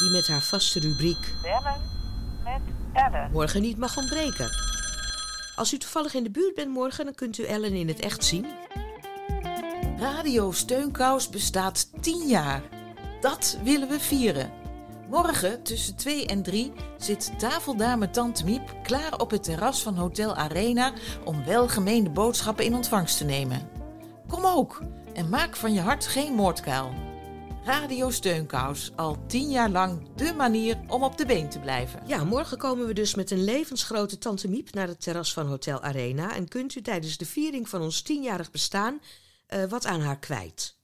Die 0.00 0.10
met 0.10 0.28
haar 0.28 0.42
vaste 0.42 0.80
rubriek 0.80 1.34
Bellen 1.42 1.80
met 2.44 2.60
Ellen. 2.92 3.30
morgen 3.32 3.62
niet 3.62 3.78
mag 3.78 3.96
ontbreken. 3.96 4.50
Als 5.56 5.72
u 5.72 5.78
toevallig 5.78 6.14
in 6.14 6.22
de 6.22 6.30
buurt 6.30 6.54
bent 6.54 6.70
morgen, 6.70 7.04
dan 7.04 7.14
kunt 7.14 7.38
u 7.38 7.44
Ellen 7.44 7.72
in 7.72 7.88
het 7.88 8.00
echt 8.00 8.24
zien. 8.24 8.46
Radio 9.98 10.52
Steunkous 10.52 11.28
bestaat 11.28 12.02
10 12.02 12.28
jaar. 12.28 12.62
Dat 13.20 13.58
willen 13.62 13.88
we 13.88 14.00
vieren. 14.00 14.50
Morgen 15.08 15.62
tussen 15.62 15.96
2 15.96 16.26
en 16.26 16.42
3 16.42 16.72
zit 16.98 17.38
tafeldame 17.38 18.10
Tante 18.10 18.44
Miep 18.44 18.74
klaar 18.82 19.18
op 19.18 19.30
het 19.30 19.42
terras 19.42 19.82
van 19.82 19.96
Hotel 19.96 20.34
Arena 20.34 20.92
om 21.24 21.44
welgemeende 21.44 22.10
boodschappen 22.10 22.64
in 22.64 22.74
ontvangst 22.74 23.18
te 23.18 23.24
nemen. 23.24 23.68
Kom 24.28 24.44
ook 24.44 24.82
en 25.12 25.28
maak 25.28 25.56
van 25.56 25.72
je 25.72 25.80
hart 25.80 26.06
geen 26.06 26.34
moordkuil. 26.34 27.09
Radio 27.64 28.10
Steunkous, 28.10 28.90
al 28.96 29.26
10 29.26 29.50
jaar 29.50 29.70
lang 29.70 30.14
de 30.16 30.32
manier 30.32 30.78
om 30.88 31.02
op 31.02 31.18
de 31.18 31.26
been 31.26 31.48
te 31.48 31.58
blijven. 31.58 32.02
Ja, 32.06 32.24
morgen 32.24 32.58
komen 32.58 32.86
we 32.86 32.92
dus 32.92 33.14
met 33.14 33.30
een 33.30 33.44
levensgrote 33.44 34.18
Tante 34.18 34.48
Miep 34.48 34.74
naar 34.74 34.88
het 34.88 35.00
terras 35.00 35.32
van 35.32 35.46
Hotel 35.46 35.80
Arena. 35.80 36.34
En 36.34 36.48
kunt 36.48 36.74
u 36.74 36.82
tijdens 36.82 37.16
de 37.16 37.26
viering 37.26 37.68
van 37.68 37.82
ons 37.82 38.02
tienjarig 38.02 38.50
bestaan 38.50 39.00
eh, 39.46 39.64
wat 39.64 39.86
aan 39.86 40.00
haar 40.00 40.18
kwijt. 40.18 40.76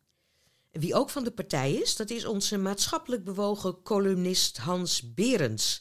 Wie 0.71 0.95
ook 0.95 1.11
van 1.11 1.25
de 1.25 1.31
partij 1.31 1.73
is, 1.73 1.97
dat 1.97 2.11
is 2.11 2.27
onze 2.27 2.59
maatschappelijk 2.59 3.25
bewogen 3.25 3.83
columnist 3.83 4.57
Hans 4.57 5.15
Berends. 5.15 5.81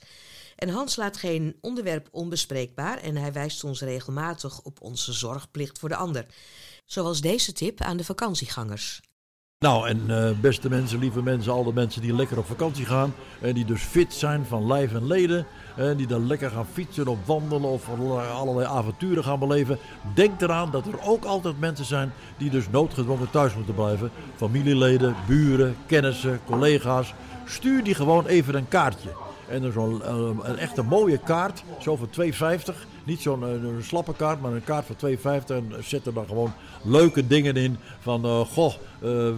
En 0.55 0.69
Hans 0.69 0.95
laat 0.95 1.17
geen 1.17 1.57
onderwerp 1.61 2.07
onbespreekbaar 2.11 2.97
en 2.97 3.15
hij 3.15 3.33
wijst 3.33 3.63
ons 3.63 3.81
regelmatig 3.81 4.61
op 4.61 4.81
onze 4.81 5.13
zorgplicht 5.13 5.79
voor 5.79 5.89
de 5.89 5.95
ander. 5.95 6.25
Zoals 6.85 7.21
deze 7.21 7.53
tip 7.53 7.81
aan 7.81 7.97
de 7.97 8.03
vakantiegangers. 8.03 9.01
Nou, 9.59 9.87
en 9.87 10.01
eh, 10.07 10.39
beste 10.39 10.69
mensen, 10.69 10.99
lieve 10.99 11.23
mensen, 11.23 11.53
alle 11.53 11.73
mensen 11.73 12.01
die 12.01 12.15
lekker 12.15 12.37
op 12.37 12.45
vakantie 12.45 12.85
gaan. 12.85 13.13
En 13.41 13.53
die 13.53 13.65
dus 13.65 13.81
fit 13.81 14.13
zijn 14.13 14.45
van 14.45 14.67
lijf 14.67 14.93
en 14.93 15.07
leden. 15.07 15.45
En 15.75 15.97
die 15.97 16.07
dan 16.07 16.27
lekker 16.27 16.49
gaan 16.49 16.67
fietsen 16.73 17.07
of 17.07 17.17
wandelen 17.25 17.69
of 17.69 17.89
allerlei 18.33 18.67
avonturen 18.67 19.23
gaan 19.23 19.39
beleven. 19.39 19.77
Denk 20.13 20.41
eraan 20.41 20.71
dat 20.71 20.87
er 20.87 21.01
ook 21.01 21.23
altijd 21.25 21.59
mensen 21.59 21.85
zijn 21.85 22.13
die 22.37 22.49
dus 22.49 22.69
noodgedwongen 22.69 23.29
thuis 23.29 23.55
moeten 23.55 23.75
blijven. 23.75 24.11
Familieleden, 24.35 25.15
buren, 25.27 25.75
kennissen, 25.85 26.39
collega's. 26.45 27.13
Stuur 27.45 27.83
die 27.83 27.95
gewoon 27.95 28.25
even 28.25 28.55
een 28.55 28.67
kaartje. 28.67 29.24
En 29.47 29.61
dan 29.61 29.71
zo'n 29.71 30.03
eh, 30.03 30.29
een 30.41 30.57
echte 30.57 30.81
mooie 30.81 31.17
kaart, 31.17 31.63
zo 31.79 31.95
voor 31.95 32.07
2,50. 32.07 32.87
Niet 33.03 33.21
zo'n 33.21 33.43
eh, 33.43 33.49
slappe 33.81 34.13
kaart, 34.13 34.41
maar 34.41 34.51
een 34.51 34.63
kaart 34.63 34.85
voor 34.85 35.09
2,50. 35.09 35.55
En 35.55 35.71
zet 35.83 36.05
er 36.05 36.13
dan 36.13 36.25
gewoon 36.27 36.53
leuke 36.83 37.27
dingen 37.27 37.55
in. 37.55 37.77
Van, 37.99 38.25
eh, 38.25 38.39
goh, 38.39 38.73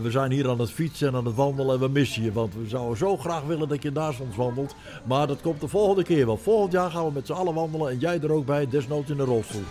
we 0.02 0.08
zijn 0.08 0.32
hier 0.32 0.50
aan 0.50 0.60
het 0.60 0.72
fietsen 0.72 1.08
en 1.08 1.16
aan 1.16 1.26
het 1.26 1.36
wandelen 1.36 1.74
en 1.74 1.80
we 1.80 1.88
missen 1.88 2.24
je. 2.24 2.32
Want 2.32 2.54
we 2.54 2.68
zouden 2.68 2.98
zo 2.98 3.18
graag 3.18 3.44
willen 3.44 3.68
dat 3.68 3.84
je 3.84 3.92
naast 3.92 4.20
ons 4.20 4.36
wandelt. 4.36 4.76
Maar 5.04 5.28
dat 5.28 5.42
komt 5.42 5.62
de 5.62 5.68
volgende 5.68 6.04
keer 6.04 6.26
wel. 6.26 6.38
Volgend 6.38 6.72
jaar 6.72 6.92
gaan 6.92 7.06
we 7.06 7.12
met 7.12 7.26
z'n 7.26 7.34
allen 7.34 7.54
wandelen 7.54 7.90
en 7.90 8.00
jij 8.00 8.20
er 8.22 8.32
ook 8.32 8.46
bij, 8.46 8.68
desnoods 8.68 9.10
in 9.10 9.18
de 9.18 9.24
rolstoel. 9.24 9.64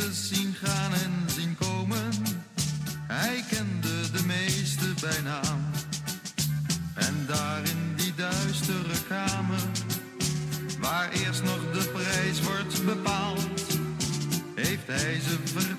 Ze 0.00 0.12
zien 0.12 0.54
gaan 0.54 0.92
en 0.92 1.12
zien 1.26 1.56
komen. 1.56 2.12
Hij 3.06 3.44
kende 3.48 4.10
de 4.10 4.22
meeste 4.26 4.94
bij 5.00 5.20
naam. 5.24 5.60
En 6.94 7.14
daar 7.26 7.62
in 7.62 7.94
die 7.96 8.14
duistere 8.14 9.04
kamer, 9.08 9.60
waar 10.78 11.10
eerst 11.10 11.42
nog 11.42 11.60
de 11.72 11.88
prijs 11.92 12.42
wordt 12.42 12.84
bepaald, 12.84 13.78
heeft 14.54 14.86
hij 14.86 15.20
ze 15.20 15.38
verteld 15.44 15.69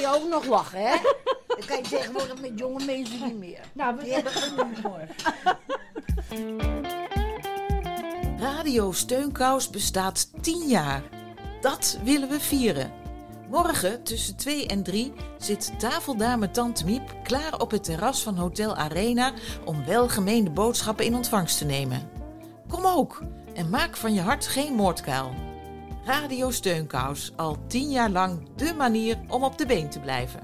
kan 0.00 0.10
je 0.12 0.18
ook 0.18 0.28
nog 0.28 0.46
lachen, 0.46 0.80
hè? 0.80 0.96
Dat 1.56 1.64
kan 1.64 1.76
je 1.76 1.82
tegenwoordig 1.82 2.40
met 2.40 2.58
jonge 2.58 2.84
mensen 2.84 3.24
niet 3.24 3.38
meer. 3.38 3.60
Nou, 3.72 3.96
we 3.96 4.08
hebben 4.08 4.32
genoeg 4.32 4.82
morgen. 4.82 5.08
Radio 8.46 8.92
Steunkous 8.92 9.70
bestaat 9.70 10.42
10 10.42 10.68
jaar. 10.68 11.02
Dat 11.60 11.98
willen 12.04 12.28
we 12.28 12.40
vieren. 12.40 12.92
Morgen 13.50 14.02
tussen 14.02 14.36
2 14.36 14.66
en 14.66 14.82
3 14.82 15.12
zit 15.38 15.78
tafeldame 15.78 16.50
Tante 16.50 16.84
Miep 16.84 17.14
klaar 17.22 17.60
op 17.60 17.70
het 17.70 17.84
terras 17.84 18.22
van 18.22 18.36
Hotel 18.36 18.76
Arena 18.76 19.32
om 19.64 19.84
welgemeende 19.84 20.50
boodschappen 20.50 21.04
in 21.04 21.14
ontvangst 21.14 21.58
te 21.58 21.64
nemen. 21.64 22.10
Kom 22.68 22.86
ook 22.86 23.22
en 23.54 23.70
maak 23.70 23.96
van 23.96 24.14
je 24.14 24.20
hart 24.20 24.46
geen 24.46 24.74
moordkuil. 24.74 25.53
Radio 26.06 26.50
Steunkous, 26.50 27.32
al 27.36 27.58
10 27.66 27.90
jaar 27.90 28.10
lang 28.10 28.48
de 28.56 28.74
manier 28.76 29.18
om 29.28 29.44
op 29.44 29.58
de 29.58 29.66
been 29.66 29.90
te 29.90 30.00
blijven. 30.00 30.40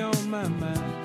On 0.00 0.30
my 0.30 0.46
mind. 0.46 0.97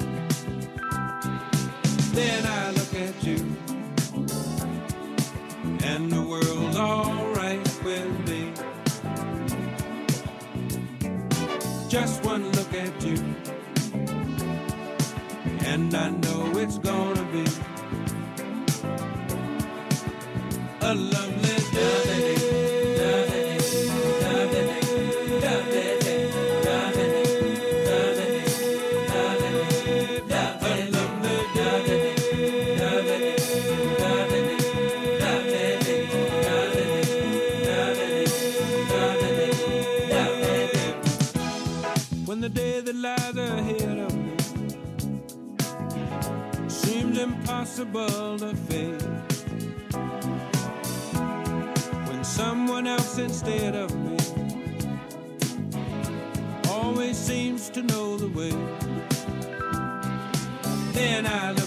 Then 61.04 61.26
I 61.26 61.63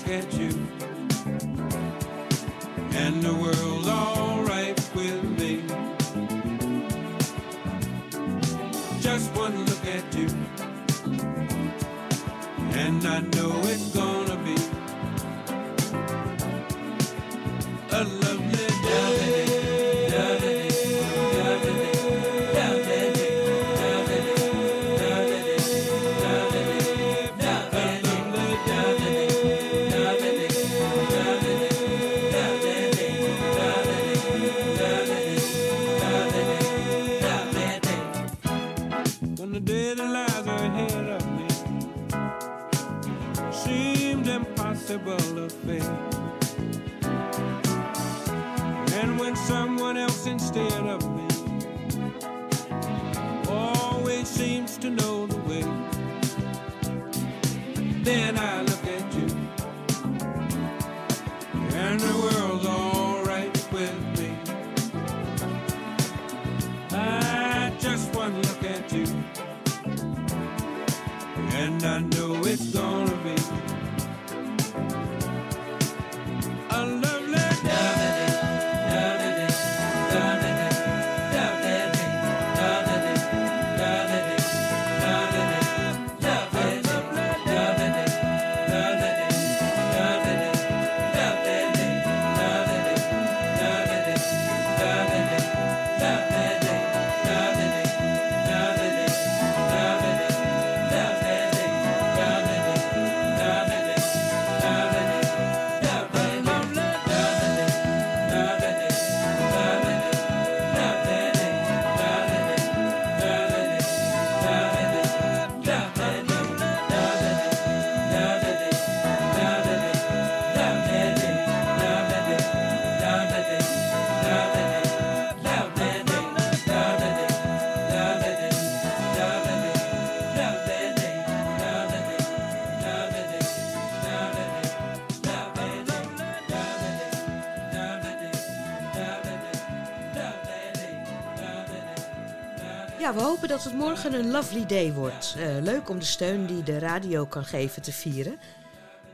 Ja, 143.07 143.15
we 143.15 143.21
hopen 143.21 143.49
dat 143.49 143.65
het 143.65 143.75
morgen 143.75 144.15
een 144.15 144.31
lovely 144.31 144.67
day 144.67 144.93
wordt. 144.93 145.35
Eh, 145.37 145.57
leuk 145.63 145.89
om 145.89 145.99
de 145.99 146.05
steun 146.05 146.47
die 146.47 146.63
de 146.63 146.79
radio 146.79 147.27
kan 147.27 147.45
geven 147.45 147.83
te 147.83 147.93
vieren. 147.93 148.39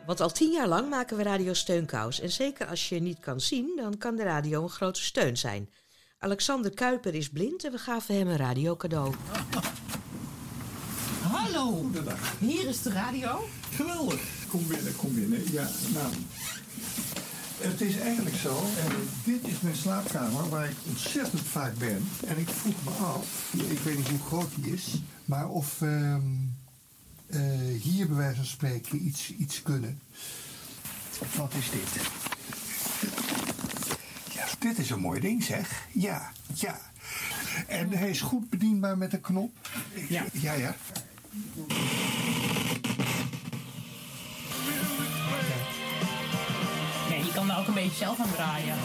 Want 0.06 0.20
al 0.20 0.32
tien 0.32 0.52
jaar 0.52 0.68
lang 0.68 0.88
maken 0.88 1.16
we 1.16 1.22
Radio 1.22 1.52
Steunkous. 1.52 2.20
En 2.20 2.30
zeker 2.30 2.66
als 2.66 2.88
je 2.88 3.00
niet 3.00 3.20
kan 3.20 3.40
zien, 3.40 3.72
dan 3.76 3.98
kan 3.98 4.16
de 4.16 4.22
radio 4.22 4.62
een 4.62 4.68
grote 4.68 5.02
steun 5.02 5.36
zijn. 5.36 5.70
Alexander 6.18 6.74
Kuiper 6.74 7.14
is 7.14 7.28
blind 7.28 7.64
en 7.64 7.72
we 7.72 7.78
gaven 7.78 8.14
hem 8.14 8.28
een 8.28 8.36
radiocadeau. 8.36 9.14
Hallo. 11.22 11.90
Hier 12.38 12.68
is 12.68 12.82
de 12.82 12.92
radio. 12.92 13.48
Geweldig. 13.74 14.20
Kom 14.48 14.66
binnen, 14.66 14.96
kom 14.96 15.14
binnen. 15.14 15.52
Ja, 15.52 15.68
nou. 15.92 16.12
Het 17.62 17.80
is 17.80 17.98
eigenlijk 17.98 18.36
zo, 18.36 18.56
en 18.78 19.08
dit 19.24 19.46
is 19.46 19.60
mijn 19.60 19.76
slaapkamer 19.76 20.48
waar 20.48 20.68
ik 20.68 20.76
ontzettend 20.88 21.42
vaak 21.42 21.78
ben. 21.78 22.08
En 22.26 22.38
ik 22.38 22.48
vroeg 22.48 22.84
me 22.84 22.90
af, 22.90 23.52
ik 23.52 23.78
weet 23.78 23.96
niet 23.96 24.08
hoe 24.08 24.18
groot 24.18 24.50
die 24.54 24.72
is, 24.72 25.02
maar 25.24 25.48
of 25.48 25.82
ehm, 25.82 26.22
eh, 27.26 27.40
hier 27.80 28.06
bij 28.06 28.16
wijze 28.16 28.36
van 28.36 28.44
spreken 28.44 29.06
iets, 29.06 29.34
iets 29.34 29.62
kunnen. 29.62 30.00
Wat 31.36 31.52
is 31.54 31.70
dit? 31.70 32.02
Ja, 34.34 34.44
dit 34.58 34.78
is 34.78 34.90
een 34.90 35.00
mooi 35.00 35.20
ding 35.20 35.42
zeg. 35.44 35.86
Ja, 35.92 36.32
ja. 36.54 36.80
En 37.66 37.90
hij 37.90 38.10
is 38.10 38.20
goed 38.20 38.50
bedienbaar 38.50 38.98
met 38.98 39.12
een 39.12 39.20
knop. 39.20 39.52
Ja. 40.08 40.24
Ja, 40.32 40.52
ja. 40.52 40.76
Ook 47.58 47.66
een 47.66 47.74
beetje 47.74 47.96
zelf 48.04 48.18
aan 48.20 48.32
draaien. 48.34 48.76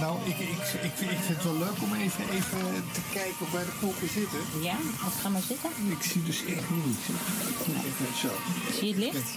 Nou, 0.00 0.18
ik, 0.24 0.38
ik, 0.38 0.48
ik, 0.48 0.92
vind, 0.96 1.10
ik 1.10 1.18
vind 1.26 1.36
het 1.36 1.44
wel 1.44 1.58
leuk 1.58 1.78
om 1.82 1.94
even, 1.94 2.24
even 2.30 2.84
te 2.92 3.00
kijken 3.12 3.46
waar 3.52 3.64
de 3.64 3.76
knoppen 3.78 4.08
zitten. 4.08 4.40
Ja, 4.60 4.76
wat 5.04 5.12
ga 5.22 5.28
maar 5.28 5.42
zitten. 5.42 5.70
Ik 5.88 6.02
zie 6.02 6.22
dus 6.22 6.38
echt 6.38 6.70
niet. 6.70 7.02
Ik 7.52 7.66
moet 7.66 7.84
even 7.84 8.06
zo. 8.22 8.30
Zie 8.78 8.88
je 8.88 8.94
het 8.94 9.04
licht? 9.04 9.28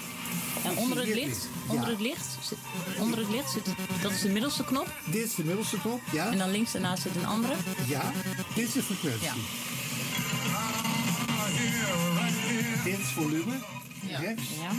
En 0.64 0.78
onder 0.78 0.98
het 0.98 1.08
licht, 1.08 1.48
onder 1.68 1.86
ja. 1.86 1.92
het 1.92 2.02
licht, 2.02 2.38
zit, 2.42 2.58
onder 3.00 3.20
het 3.20 3.30
licht 3.30 3.52
zit, 3.52 3.66
dat 4.02 4.12
is 4.12 4.22
de 4.22 4.30
middelste 4.30 4.64
knop. 4.64 4.88
Dit 5.06 5.26
is 5.26 5.36
de 5.36 5.44
middelste 5.44 5.80
knop, 5.80 6.02
ja. 6.12 6.32
En 6.32 6.38
dan 6.38 6.52
links 6.52 6.72
daarnaast 6.72 7.02
zit 7.02 7.16
een 7.16 7.26
andere. 7.26 7.54
Ja, 7.88 8.12
dit 8.56 8.68
is 8.68 8.74
de 8.74 8.84
frequentie. 8.84 9.24
Ja. 9.24 9.34
Is 12.88 13.06
volume. 13.14 13.54
Ja. 14.08 14.20
Rechts. 14.20 14.44
Ja. 14.62 14.72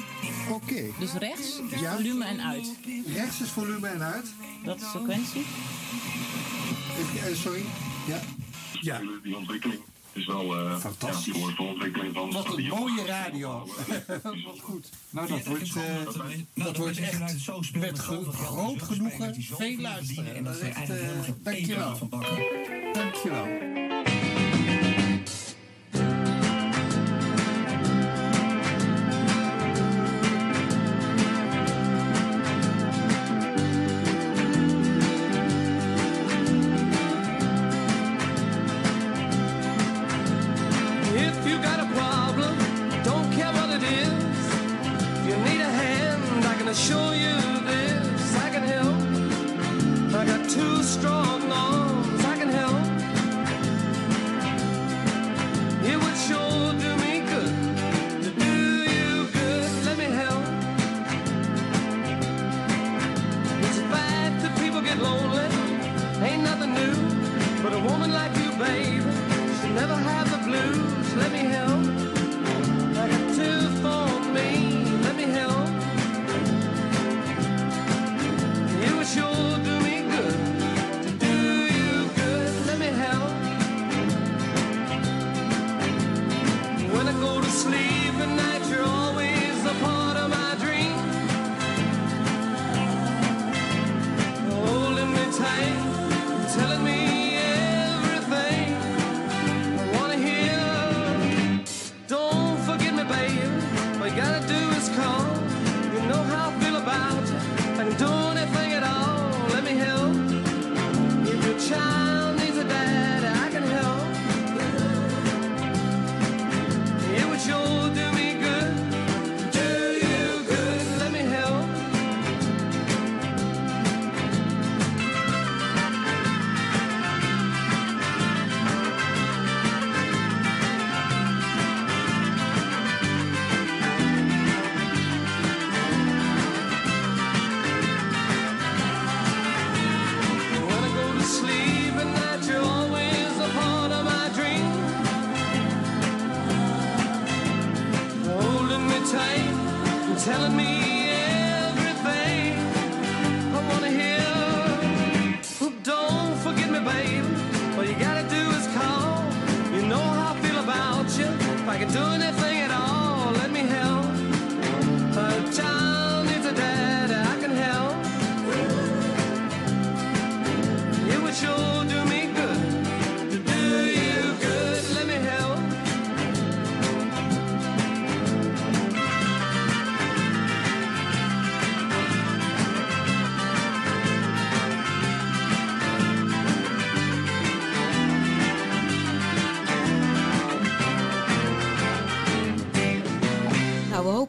Oké. 0.55 0.83
Dus 0.99 1.13
rechts 1.13 1.61
is 1.71 1.81
Ja. 1.81 1.97
volume 1.97 2.25
en 2.25 2.41
uit. 2.43 2.67
Rechts 3.15 3.41
is 3.41 3.49
volume 3.51 3.89
en 3.89 4.03
uit. 4.03 4.27
Dat 4.65 4.81
is 4.81 4.91
sequentie. 4.91 5.45
Eh, 7.29 7.35
sorry. 7.37 7.65
Ja. 8.07 8.21
Ja. 8.81 9.01
Die 9.23 9.37
ontwikkeling 9.37 9.81
is 10.13 10.27
wel 10.27 10.57
eh 10.57 10.79
Fantastisch. 10.79 11.35
Ja, 11.35 11.41
voor 11.41 11.55
de 11.57 11.63
ontwikkeling 11.63 12.15
van 12.15 12.33
Wat 12.33 12.57
een 12.57 12.67
mooie 12.67 13.05
radio. 13.07 13.59
Wat 14.23 14.59
goed. 14.63 14.89
Nou, 15.11 15.29
dat 15.29 15.47
wordt, 15.47 15.77
eh, 15.77 15.83
dat 16.55 16.77
wordt 16.77 16.99
echt 16.99 17.73
met 17.77 17.99
gro- 17.99 18.33
groot 18.33 18.83
genoegen 18.83 19.35
veel 19.43 19.77
luisteren. 19.81 20.45
Dat 20.45 20.55
is 20.55 20.61
echt, 20.61 20.91
eh, 20.91 20.97
dankjewel. 21.43 21.99
Dankjewel. 22.93 23.47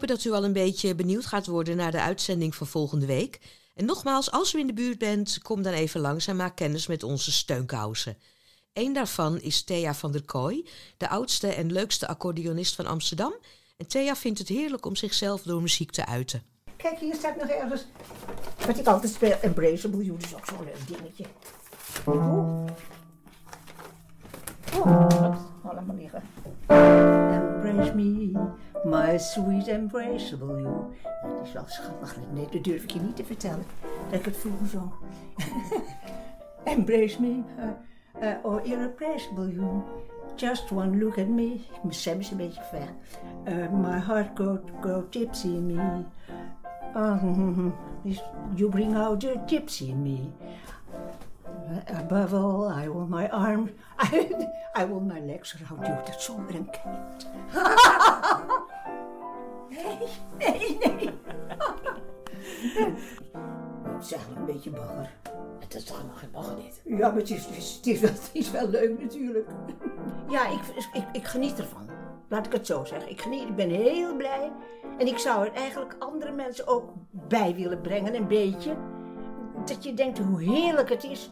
Dat 0.09 0.23
u 0.23 0.31
al 0.31 0.43
een 0.43 0.53
beetje 0.53 0.95
benieuwd 0.95 1.25
gaat 1.25 1.47
worden 1.47 1.77
naar 1.77 1.91
de 1.91 2.01
uitzending 2.01 2.55
van 2.55 2.67
volgende 2.67 3.05
week. 3.05 3.39
En 3.75 3.85
nogmaals, 3.85 4.31
als 4.31 4.53
u 4.53 4.59
in 4.59 4.67
de 4.67 4.73
buurt 4.73 4.97
bent, 4.97 5.39
kom 5.41 5.61
dan 5.61 5.73
even 5.73 6.01
langs 6.01 6.27
en 6.27 6.35
maak 6.35 6.55
kennis 6.55 6.87
met 6.87 7.03
onze 7.03 7.31
steunkousen. 7.31 8.17
Eén 8.73 8.93
daarvan 8.93 9.41
is 9.41 9.63
Thea 9.63 9.93
van 9.93 10.11
der 10.11 10.23
Kooi, 10.23 10.67
de 10.97 11.09
oudste 11.09 11.47
en 11.47 11.71
leukste 11.71 12.07
accordeonist 12.07 12.75
van 12.75 12.85
Amsterdam. 12.85 13.33
En 13.77 13.87
Thea 13.87 14.15
vindt 14.15 14.39
het 14.39 14.47
heerlijk 14.47 14.85
om 14.85 14.95
zichzelf 14.95 15.41
door 15.41 15.61
muziek 15.61 15.91
te 15.91 16.05
uiten. 16.05 16.43
Kijk, 16.77 16.99
hier 16.99 17.15
staat 17.15 17.35
nog 17.35 17.49
ergens 17.49 17.85
wat 18.65 18.77
ik 18.77 18.87
altijd 18.87 19.13
speel. 19.13 19.37
Embraceable 19.41 20.03
You, 20.03 20.17
dat 20.17 20.27
is 20.27 20.35
ook 20.35 20.45
zo'n 20.45 20.63
leuk 20.63 20.87
dingetje. 20.87 21.25
Embrace 26.67 27.93
me, 27.93 28.33
my 28.85 29.17
sweet 29.17 29.67
embraceable 29.67 30.59
you. 30.61 30.93
Dat 31.21 31.45
is 31.45 31.53
wel 31.53 31.63
schattig. 31.67 32.15
Nee, 32.33 32.47
dat 32.51 32.63
durf 32.63 32.83
ik 32.83 32.91
je 32.91 32.99
niet 32.99 33.15
te 33.15 33.23
vertellen. 33.23 33.65
Dat 34.09 34.19
ik 34.19 34.25
het 34.25 34.37
vroeger 34.37 34.67
zong. 34.67 34.91
Embrace 36.63 37.21
me, 37.21 37.41
uh, 37.59 38.29
uh, 38.29 38.45
oh 38.45 38.65
irreplaceable 38.65 39.53
you. 39.53 39.81
Just 40.35 40.71
one 40.71 40.97
look 40.97 41.17
at 41.17 41.27
me. 41.27 41.61
Mijn 41.81 41.93
stem 41.93 42.19
is 42.19 42.31
een 42.31 42.37
beetje 42.37 42.61
ver. 42.61 42.89
Uh, 43.53 43.69
my 43.71 43.99
heart 43.99 44.29
go, 44.33 44.59
go 44.81 45.09
tipsy 45.09 45.47
in 45.47 45.65
me. 45.65 46.03
Um, 46.95 47.73
you 48.55 48.69
bring 48.69 48.95
out 48.95 49.19
the 49.19 49.39
gypsy 49.45 49.89
in 49.89 50.01
me. 50.01 50.31
Above 51.87 52.33
all, 52.33 52.67
I 52.67 52.89
want 52.89 53.09
my 53.09 53.29
arm, 53.29 53.69
I, 53.99 54.29
I 54.75 54.85
want 54.85 55.07
my 55.07 55.19
legs 55.19 55.55
around 55.55 55.87
you. 55.87 55.97
Dat 56.05 56.21
zonder 56.21 56.55
een 56.55 56.69
kind. 56.69 57.27
nee, 59.69 59.97
nee, 60.37 60.77
nee. 60.79 61.09
Het 63.99 64.07
is 64.07 64.13
eigenlijk 64.13 64.39
een 64.39 64.53
beetje 64.53 64.69
bagger. 64.69 65.09
Het 65.59 65.75
is 65.75 65.83
toch 65.83 66.03
nog 66.07 66.19
geen 66.19 66.31
bagger 66.31 66.55
dit? 66.55 66.81
Ja, 66.83 67.07
maar 67.07 67.17
het 67.17 67.29
is, 67.29 67.45
het 67.45 67.57
is, 67.57 67.75
het 67.75 67.87
is, 67.87 67.99
wel, 67.99 68.11
het 68.11 68.29
is 68.33 68.51
wel 68.51 68.67
leuk 68.67 69.01
natuurlijk. 69.01 69.49
Ja, 70.29 70.47
ik, 70.47 70.59
ik, 70.93 71.03
ik 71.11 71.25
geniet 71.25 71.59
ervan. 71.59 71.89
Laat 72.27 72.45
ik 72.45 72.51
het 72.51 72.65
zo 72.65 72.83
zeggen. 72.83 73.09
Ik, 73.09 73.21
geniet, 73.21 73.41
ik 73.41 73.55
ben 73.55 73.69
heel 73.69 74.15
blij. 74.15 74.51
En 74.97 75.07
ik 75.07 75.17
zou 75.17 75.45
er 75.45 75.53
eigenlijk 75.53 75.95
andere 75.99 76.31
mensen 76.31 76.67
ook 76.67 76.89
bij 77.11 77.55
willen 77.55 77.81
brengen, 77.81 78.15
een 78.15 78.27
beetje. 78.27 78.75
Dat 79.65 79.83
je 79.83 79.93
denkt 79.93 80.19
hoe 80.19 80.43
heerlijk 80.43 80.89
het 80.89 81.03
is 81.03 81.31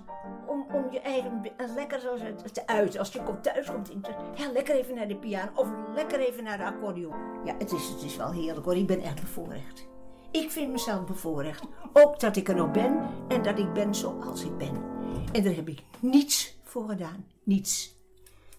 om, 0.74 0.91
je 0.91 1.00
eigen 1.00 1.41
be- 1.41 1.74
lekker 1.76 2.00
zo 2.00 2.15
te- 2.17 2.52
te 2.52 2.67
uiten. 2.67 3.00
Als 3.00 3.12
je 3.12 3.24
komt 3.24 3.43
thuis 3.43 3.67
komt, 3.67 3.89
ja, 4.36 4.52
lekker 4.52 4.76
even 4.76 4.96
naar 4.96 5.08
de 5.08 5.15
piano 5.15 5.52
of 5.56 5.67
lekker 5.96 6.20
even 6.20 6.43
naar 6.43 6.58
de 6.58 6.63
accordeon. 6.65 7.13
Ja, 7.46 7.56
het 7.58 7.72
is, 7.72 7.88
het 7.89 8.04
is 8.04 8.15
wel 8.17 8.32
heerlijk 8.32 8.65
hoor. 8.65 8.76
Ik 8.76 8.88
ben 8.88 9.02
echt 9.02 9.22
bevoorrecht. 9.22 9.88
Ik 10.32 10.52
vind 10.52 10.72
mezelf 10.72 11.06
bevoorrecht. 11.06 11.63
Ook 11.93 12.20
dat 12.20 12.36
ik 12.36 12.50
er 12.50 12.56
nog 12.56 12.72
ben 12.72 13.10
en 13.28 13.41
dat 13.43 13.60
ik 13.60 13.74
ben 13.74 13.96
zoals 13.96 14.43
ik 14.43 14.58
ben. 14.58 14.84
En 15.32 15.43
daar 15.43 15.56
heb 15.56 15.67
ik 15.70 15.80
niets 16.00 16.58
voor 16.63 16.89
gedaan. 16.89 17.26
Niets. 17.43 17.96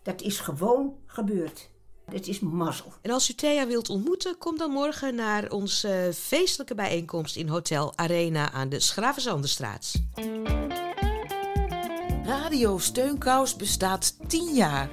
Dat 0.02 0.20
is 0.22 0.38
gewoon 0.40 0.96
gebeurd. 1.06 1.70
Het 2.10 2.28
is 2.28 2.40
mazzel. 2.40 2.92
En 3.02 3.10
als 3.10 3.30
u 3.30 3.34
Thea 3.34 3.66
wilt 3.66 3.88
ontmoeten, 3.90 4.38
kom 4.38 4.58
dan 4.58 4.70
morgen 4.70 5.14
naar 5.14 5.50
onze 5.50 6.10
feestelijke 6.14 6.74
bijeenkomst 6.74 7.36
in 7.36 7.48
Hotel 7.48 7.92
Arena 7.96 8.52
aan 8.52 8.68
de 8.68 8.80
Schravenzanderstraat. 8.80 9.92
Radio 12.28 12.78
Steunkous 12.78 13.56
bestaat 13.56 14.16
10 14.26 14.54
jaar. 14.54 14.88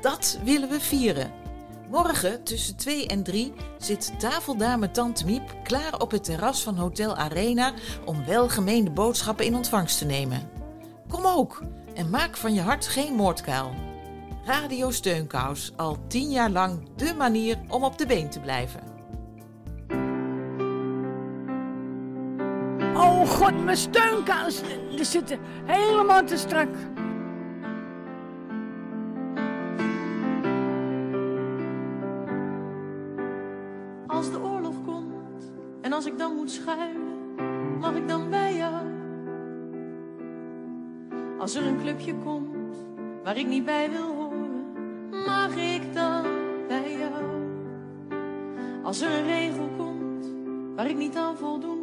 Dat 0.00 0.38
willen 0.44 0.68
we 0.68 0.80
vieren. 0.80 1.32
Morgen 1.90 2.44
tussen 2.44 2.76
2 2.76 3.06
en 3.06 3.22
3 3.22 3.52
zit 3.78 4.12
tafeldame 4.18 4.90
Tante 4.90 5.24
Miep 5.24 5.54
klaar 5.64 6.00
op 6.00 6.10
het 6.10 6.24
terras 6.24 6.62
van 6.62 6.76
Hotel 6.76 7.16
Arena 7.16 7.72
om 8.04 8.24
welgemeende 8.24 8.90
boodschappen 8.90 9.44
in 9.44 9.54
ontvangst 9.54 9.98
te 9.98 10.04
nemen. 10.04 10.50
Kom 11.08 11.24
ook 11.24 11.62
en 11.94 12.10
maak 12.10 12.36
van 12.36 12.54
je 12.54 12.60
hart 12.60 12.86
geen 12.86 13.14
moordkuil. 13.14 13.70
Radio 14.44 14.90
Steunkous, 14.90 15.72
al 15.76 15.98
10 16.08 16.30
jaar 16.30 16.50
lang 16.50 16.88
de 16.96 17.14
manier 17.14 17.58
om 17.68 17.84
op 17.84 17.98
de 17.98 18.06
been 18.06 18.30
te 18.30 18.40
blijven. 18.40 18.91
Oh 23.22 23.28
god, 23.28 23.64
mijn 23.64 23.76
steunkous, 23.76 24.62
die 24.90 25.04
zitten 25.04 25.38
helemaal 25.64 26.24
te 26.24 26.36
strak. 26.36 26.68
Als 34.06 34.30
de 34.30 34.42
oorlog 34.42 34.74
komt 34.84 35.52
en 35.80 35.92
als 35.92 36.06
ik 36.06 36.18
dan 36.18 36.34
moet 36.34 36.50
schuilen, 36.50 37.34
mag 37.80 37.94
ik 37.94 38.08
dan 38.08 38.30
bij 38.30 38.56
jou? 38.56 38.86
Als 41.38 41.54
er 41.54 41.66
een 41.66 41.80
clubje 41.80 42.14
komt 42.14 42.76
waar 43.24 43.36
ik 43.36 43.46
niet 43.46 43.64
bij 43.64 43.90
wil 43.90 44.14
horen, 44.14 44.64
mag 45.26 45.56
ik 45.56 45.94
dan 45.94 46.22
bij 46.68 46.96
jou? 46.98 47.24
Als 48.82 49.00
er 49.00 49.10
een 49.12 49.26
regel 49.26 49.68
komt 49.76 50.26
waar 50.76 50.88
ik 50.88 50.96
niet 50.96 51.16
aan 51.16 51.36
voldoen 51.36 51.81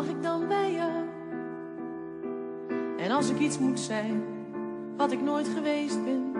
mag 0.00 0.08
ik 0.08 0.22
dan 0.22 0.48
bij 0.48 0.72
jou? 0.72 1.08
En 2.98 3.10
als 3.10 3.30
ik 3.30 3.38
iets 3.38 3.58
moet 3.58 3.80
zijn 3.80 4.22
wat 4.96 5.12
ik 5.12 5.22
nooit 5.22 5.48
geweest 5.48 6.04
ben, 6.04 6.32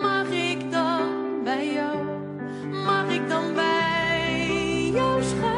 mag 0.00 0.30
ik 0.30 0.70
dan 0.70 1.00
bij 1.44 1.72
jou? 1.72 1.96
Mag 2.84 3.10
ik 3.10 3.28
dan 3.28 3.54
bij 3.54 4.90
jou 4.92 5.22
schuilen 5.22 5.57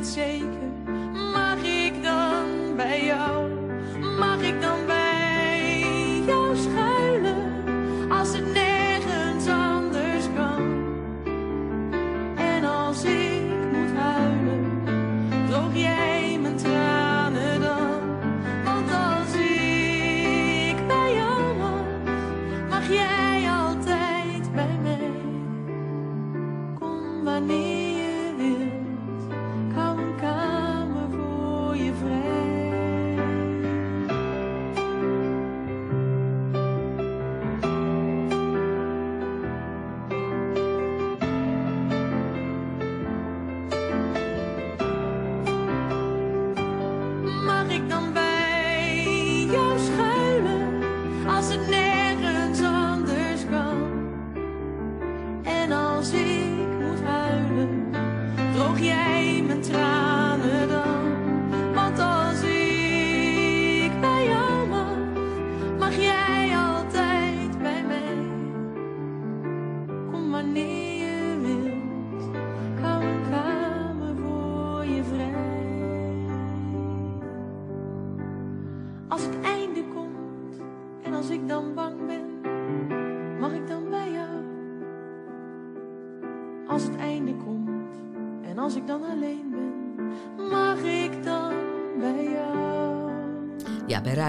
en 0.00 0.06
ik 0.06 0.59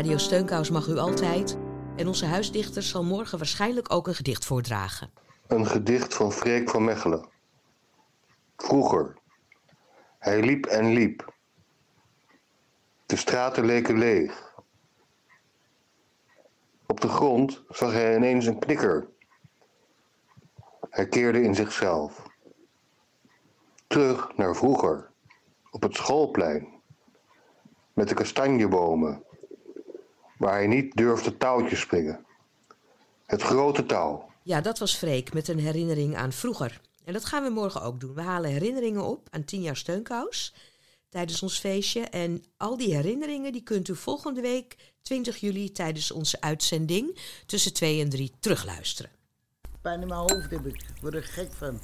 Radio 0.01 0.17
Steunkous 0.17 0.69
mag 0.69 0.87
u 0.87 0.97
altijd. 0.97 1.57
En 1.95 2.07
onze 2.07 2.25
huisdichter 2.25 2.83
zal 2.83 3.03
morgen 3.03 3.37
waarschijnlijk 3.37 3.93
ook 3.93 4.07
een 4.07 4.15
gedicht 4.15 4.45
voordragen. 4.45 5.11
Een 5.47 5.67
gedicht 5.67 6.13
van 6.13 6.31
Freek 6.31 6.69
van 6.69 6.83
Mechelen. 6.83 7.29
Vroeger. 8.57 9.17
Hij 10.19 10.41
liep 10.41 10.65
en 10.65 10.93
liep. 10.93 11.33
De 13.05 13.15
straten 13.15 13.65
leken 13.65 13.97
leeg. 13.97 14.53
Op 16.87 17.01
de 17.01 17.09
grond 17.09 17.63
zag 17.69 17.91
hij 17.91 18.15
ineens 18.15 18.45
een 18.45 18.59
knikker. 18.59 19.07
Hij 20.89 21.07
keerde 21.07 21.41
in 21.41 21.55
zichzelf. 21.55 22.23
Terug 23.87 24.35
naar 24.35 24.55
vroeger, 24.55 25.11
op 25.71 25.81
het 25.81 25.95
schoolplein, 25.95 26.67
met 27.93 28.07
de 28.07 28.15
kastanjebomen, 28.15 29.23
waar 30.41 30.53
hij 30.53 30.67
niet 30.67 30.95
durfde 30.95 31.37
touwtjes 31.37 31.79
springen. 31.79 32.25
Het 33.25 33.41
grote 33.41 33.85
touw. 33.85 34.29
Ja, 34.43 34.61
dat 34.61 34.79
was 34.79 34.95
Freek 34.95 35.33
met 35.33 35.47
een 35.47 35.59
herinnering 35.59 36.15
aan 36.15 36.31
vroeger. 36.31 36.81
En 37.05 37.13
dat 37.13 37.25
gaan 37.25 37.43
we 37.43 37.49
morgen 37.49 37.81
ook 37.81 37.99
doen. 37.99 38.13
We 38.13 38.21
halen 38.21 38.51
herinneringen 38.51 39.03
op 39.03 39.27
aan 39.31 39.43
10 39.43 39.61
jaar 39.61 39.77
steunkous 39.77 40.53
tijdens 41.09 41.43
ons 41.43 41.59
feestje. 41.59 42.01
En 42.01 42.43
al 42.57 42.77
die 42.77 42.95
herinneringen 42.95 43.51
die 43.51 43.63
kunt 43.63 43.87
u 43.87 43.95
volgende 43.95 44.41
week 44.41 44.75
20 45.01 45.37
juli 45.37 45.71
tijdens 45.71 46.11
onze 46.11 46.41
uitzending 46.41 47.19
tussen 47.45 47.73
2 47.73 48.01
en 48.01 48.09
3 48.09 48.31
terugluisteren. 48.39 49.11
Pijn 49.81 50.01
in 50.01 50.07
mijn 50.07 50.19
hoofd 50.19 50.49
heb 50.49 50.65
ik. 50.65 50.75
Ik 50.75 51.01
word 51.01 51.13
er 51.13 51.23
gek 51.23 51.53
van. 51.53 51.79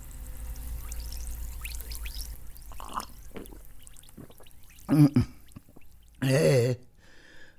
Hé. 6.20 6.78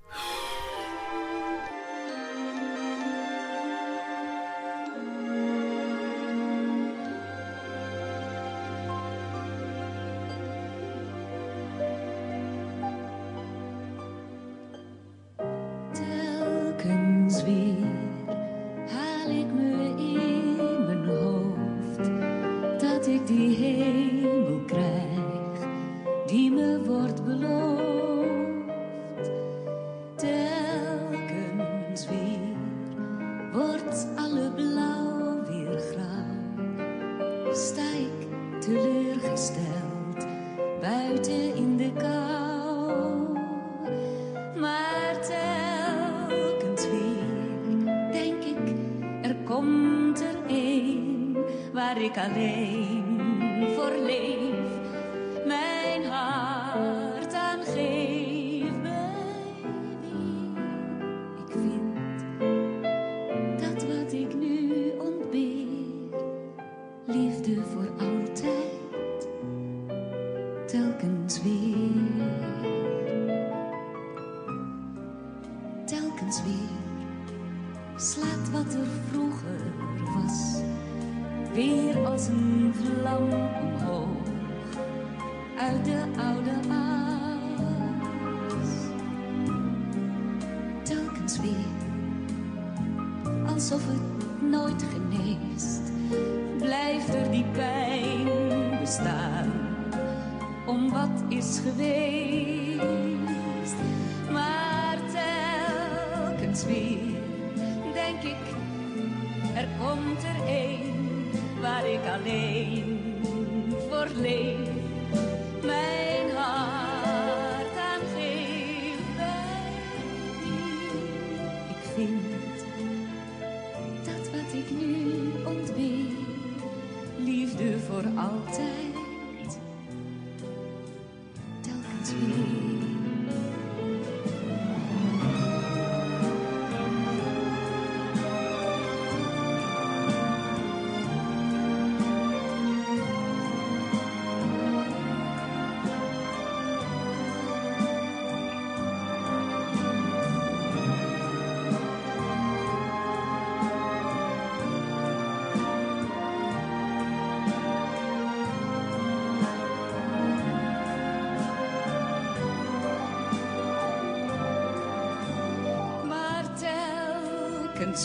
waar 0.09 0.48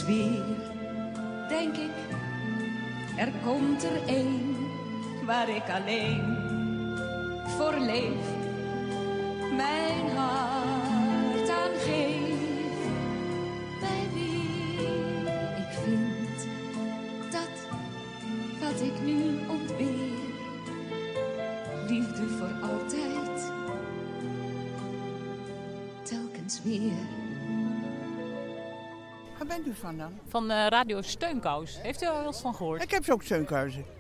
weer 0.01 0.71
denk 1.47 1.75
ik, 1.77 1.91
er 3.17 3.31
komt 3.43 3.83
er 3.83 4.15
een 4.15 4.55
waar 5.25 5.49
ik 5.49 5.69
alleen 5.69 6.37
voor 7.47 7.73
leef. 7.79 8.25
Mijn 9.55 10.09
hart 10.15 11.49
aan 11.49 11.75
geef, 11.79 12.79
bij 13.79 14.07
wie 14.13 14.87
ik 15.57 15.73
vind 15.83 16.47
dat 17.31 17.67
wat 18.59 18.81
ik 18.81 19.01
nu 19.03 19.39
ontbeer, 19.49 20.19
liefde 21.87 22.27
voor 22.27 22.69
altijd, 22.69 23.51
telkens 26.03 26.61
weer. 26.63 27.22
Waar 29.53 29.61
bent 29.61 29.77
u 29.77 29.79
van 29.79 29.97
dan? 29.97 30.19
Van 30.27 30.51
eh, 30.51 30.67
Radio 30.67 31.01
Steunkous. 31.01 31.81
Heeft 31.81 32.01
u 32.03 32.05
er 32.05 32.13
wel 32.13 32.25
eens 32.25 32.41
van 32.41 32.55
gehoord? 32.55 32.83
Ik 32.83 32.91
heb 32.91 33.03
ze 33.03 33.11
ook 33.11 33.23
steunkousen. 33.23 33.85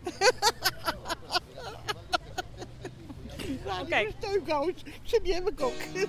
Radio 3.65 4.11
steunkous. 4.19 4.73
Ze 5.03 5.19
heb 5.23 5.49
ik 5.49 5.61
ook. 5.61 5.73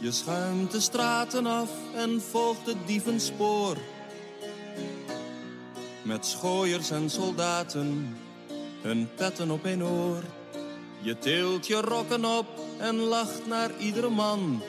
Je 0.00 0.12
schuimt 0.12 0.70
de 0.70 0.80
straten 0.80 1.46
af 1.46 1.70
en 1.94 2.20
volgt 2.20 2.66
het 2.66 2.86
dievenspoor. 2.86 3.76
Met 6.02 6.26
schooiers 6.26 6.90
en 6.90 7.10
soldaten, 7.10 8.16
hun 8.82 9.08
petten 9.14 9.50
op 9.50 9.64
een 9.64 9.84
oor. 9.84 10.22
Je 11.02 11.18
tilt 11.18 11.66
je 11.66 11.80
rokken 11.80 12.24
op 12.24 12.46
en 12.78 12.96
lacht 12.96 13.46
naar 13.46 13.70
iedere 13.78 14.08
man. 14.08 14.62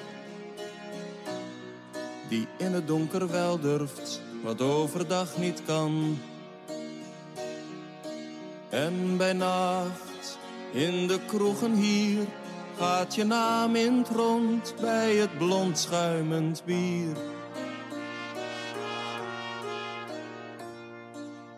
Die 2.29 2.47
in 2.57 2.73
het 2.73 2.87
donker 2.87 3.31
wel 3.31 3.59
durft, 3.59 4.21
wat 4.43 4.61
overdag 4.61 5.37
niet 5.37 5.61
kan. 5.65 6.19
En 8.69 9.17
bij 9.17 9.33
nacht, 9.33 10.37
in 10.71 11.07
de 11.07 11.19
kroegen 11.27 11.73
hier, 11.73 12.25
gaat 12.77 13.15
je 13.15 13.23
naam 13.23 13.75
in 13.75 13.97
het 13.97 14.09
rond 14.09 14.73
bij 14.81 15.15
het 15.15 15.37
blond 15.37 15.79
schuimend 15.79 16.61
bier. 16.65 17.17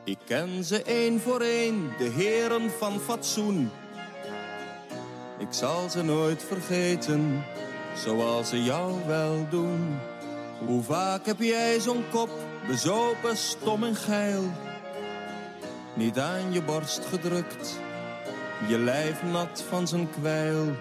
Ik 0.03 0.17
ken 0.25 0.63
ze 0.63 0.83
één 0.83 1.19
voor 1.19 1.41
één, 1.41 1.93
de 1.97 2.09
heren 2.09 2.71
van 2.71 2.99
fatsoen. 2.99 3.71
Ik 5.37 5.47
zal 5.49 5.89
ze 5.89 6.03
nooit 6.03 6.43
vergeten, 6.43 7.43
zoals 7.95 8.49
ze 8.49 8.63
jou 8.63 8.93
wel 9.07 9.47
doen. 9.49 9.99
Hoe 10.65 10.83
vaak 10.83 11.25
heb 11.25 11.39
jij 11.39 11.79
zo'n 11.79 12.03
kop, 12.11 12.29
bezopen, 12.67 13.37
stom 13.37 13.83
en 13.83 13.95
geil? 13.95 14.43
Niet 15.93 16.19
aan 16.19 16.53
je 16.53 16.61
borst 16.61 17.05
gedrukt, 17.05 17.79
je 18.67 18.77
lijf 18.77 19.23
nat 19.31 19.63
van 19.69 19.87
zijn 19.87 20.09
kwijl. 20.09 20.75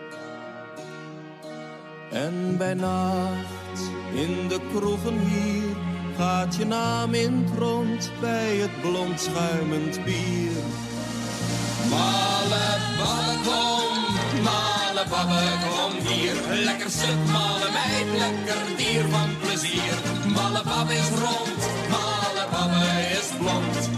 En 2.10 2.56
bij 2.56 2.74
nacht, 2.74 3.80
in 4.14 4.48
de 4.48 4.60
kroegen 4.74 5.18
hier, 5.18 5.76
gaat 6.16 6.56
je 6.56 6.64
naam 6.64 7.14
in 7.14 7.44
het 7.44 7.58
rond 7.58 8.10
bij 8.20 8.56
het 8.56 8.80
blond 8.80 9.20
schuimend 9.20 10.04
bier. 10.04 10.52
Malle 11.90 12.78
babbe 12.98 13.91
malle 14.46 15.04
babbe 15.10 15.42
kom 15.64 15.92
hier. 16.06 16.36
Lekker 16.66 16.90
stuk, 16.90 17.20
malle 17.32 17.68
meid, 17.76 18.08
lekker 18.22 18.64
dier 18.76 19.06
van 19.14 19.36
plezier. 19.42 19.98
Malle 20.36 20.62
is 21.00 21.10
rond, 21.24 21.60
malle 21.90 22.44
is 23.18 23.30
blond. 23.38 23.90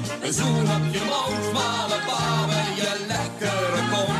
Op 0.77 0.93
je 0.93 1.03
mond, 1.13 1.53
malle 1.53 1.99
je 2.77 2.93
lekkere 3.09 3.83
kont. 3.91 4.14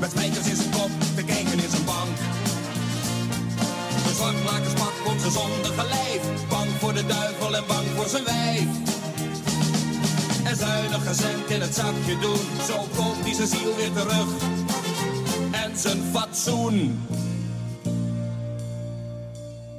Met 0.00 0.10
spijkers 0.10 0.46
in 0.46 0.56
zijn 0.56 0.70
kop, 0.70 0.90
te 1.14 1.24
kijken 1.24 1.52
in 1.52 1.70
zijn 1.70 1.84
bank. 1.84 2.16
Een 4.06 4.14
zwartmakerspak 4.14 4.92
om 5.06 5.18
zijn 5.18 5.32
zondige 5.32 5.84
lijf, 5.88 6.48
bang 6.48 6.70
voor 6.78 6.94
de 6.94 7.06
duivel 7.06 7.56
en 7.56 7.64
bang 7.66 7.86
voor 7.96 8.08
zijn 8.08 8.24
wijf. 8.24 8.68
En 10.44 10.56
zuinig 10.56 11.06
gezend 11.06 11.50
in 11.50 11.60
het 11.60 11.74
zakje 11.74 12.18
doen, 12.20 12.64
zo 12.66 12.76
koopt 12.96 13.24
hij 13.24 13.34
zijn 13.34 13.48
ziel 13.48 13.76
weer 13.76 13.92
terug. 13.92 14.28
En 15.50 15.78
zijn 15.78 16.02
fatsoen. 16.12 17.00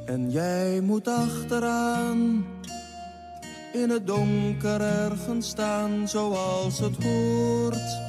En 0.05 0.31
jij 0.31 0.81
moet 0.81 1.07
achteraan 1.07 2.45
in 3.73 3.89
het 3.89 4.07
donker 4.07 4.81
ergens 4.81 5.47
staan 5.47 6.07
zoals 6.07 6.79
het 6.79 7.03
hoort. 7.03 8.04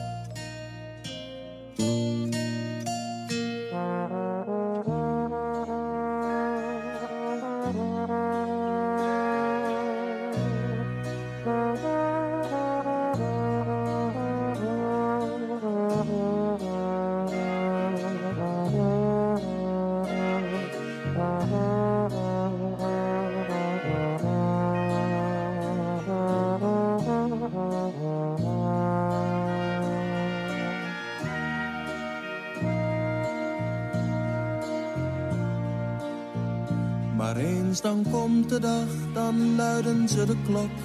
Ze 40.08 40.26
de 40.26 40.36
klok. 40.46 40.76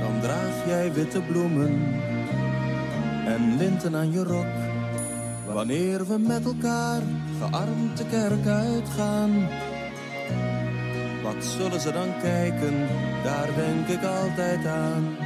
Dan 0.00 0.20
draag 0.20 0.66
jij 0.66 0.92
witte 0.92 1.20
bloemen 1.20 1.94
en 3.26 3.56
linten 3.56 3.96
aan 3.96 4.12
je 4.12 4.22
rok. 4.22 4.54
Wanneer 5.54 6.06
we 6.06 6.18
met 6.18 6.44
elkaar 6.44 7.02
gearmd 7.38 7.96
de 7.96 8.06
kerk 8.06 8.46
uitgaan. 8.46 9.48
Wat 11.22 11.44
zullen 11.44 11.80
ze 11.80 11.92
dan 11.92 12.18
kijken, 12.22 12.86
daar 13.22 13.48
denk 13.56 13.88
ik 13.88 14.04
altijd 14.04 14.66
aan. 14.66 15.16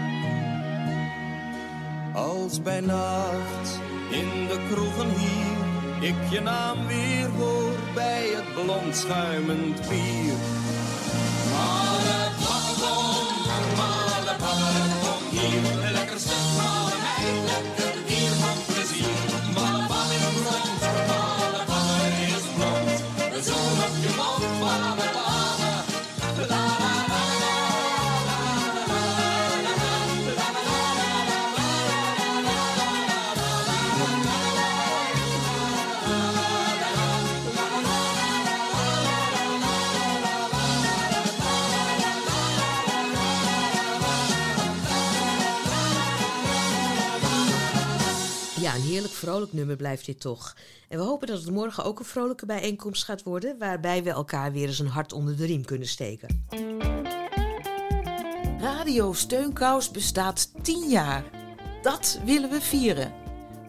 Als 2.13 2.63
bij 2.63 2.81
nacht 2.81 3.81
in 4.11 4.47
de 4.47 4.67
kroegen 4.69 5.09
hier 5.19 5.65
ik 6.05 6.31
je 6.31 6.41
naam 6.41 6.87
weer 6.87 7.29
hoor 7.29 7.73
bij 7.95 8.27
het 8.35 8.65
blond 8.65 8.97
schuimend 8.97 9.89
bier. 9.89 10.64
Vrolijk 49.25 49.53
nummer 49.53 49.77
blijft 49.77 50.07
dit 50.07 50.21
toch. 50.21 50.57
En 50.89 50.99
we 50.99 51.05
hopen 51.05 51.27
dat 51.27 51.41
het 51.41 51.51
morgen 51.51 51.85
ook 51.85 51.99
een 51.99 52.05
vrolijke 52.05 52.47
bijeenkomst 52.47 53.05
gaat 53.05 53.23
worden... 53.23 53.59
waarbij 53.59 54.03
we 54.03 54.11
elkaar 54.11 54.53
weer 54.53 54.67
eens 54.67 54.79
een 54.79 54.87
hart 54.87 55.13
onder 55.13 55.37
de 55.37 55.47
riem 55.47 55.65
kunnen 55.65 55.89
steken. 55.89 56.47
Radio 58.59 59.13
Steunkous 59.13 59.91
bestaat 59.91 60.51
10 60.63 60.89
jaar. 60.89 61.25
Dat 61.83 62.21
willen 62.25 62.51
we 62.51 62.61
vieren. 62.61 63.13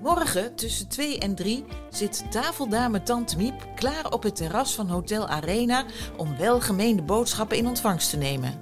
Morgen 0.02 0.56
tussen 0.56 0.88
2 0.88 1.20
en 1.20 1.36
3 1.36 1.66
zit 1.90 2.32
tafeldame 2.32 3.04
Tante 3.04 3.38
Miep 3.38 3.68
klaar 3.76 4.12
op 4.12 4.24
het 4.24 4.36
terras 4.36 4.74
van 4.76 4.90
Hotel 4.90 5.28
Arena 5.28 5.86
om 6.18 6.38
welgemeende 6.38 7.02
boodschappen 7.02 7.58
in 7.58 7.68
ontvangst 7.68 8.10
te 8.10 8.18
nemen. 8.18 8.62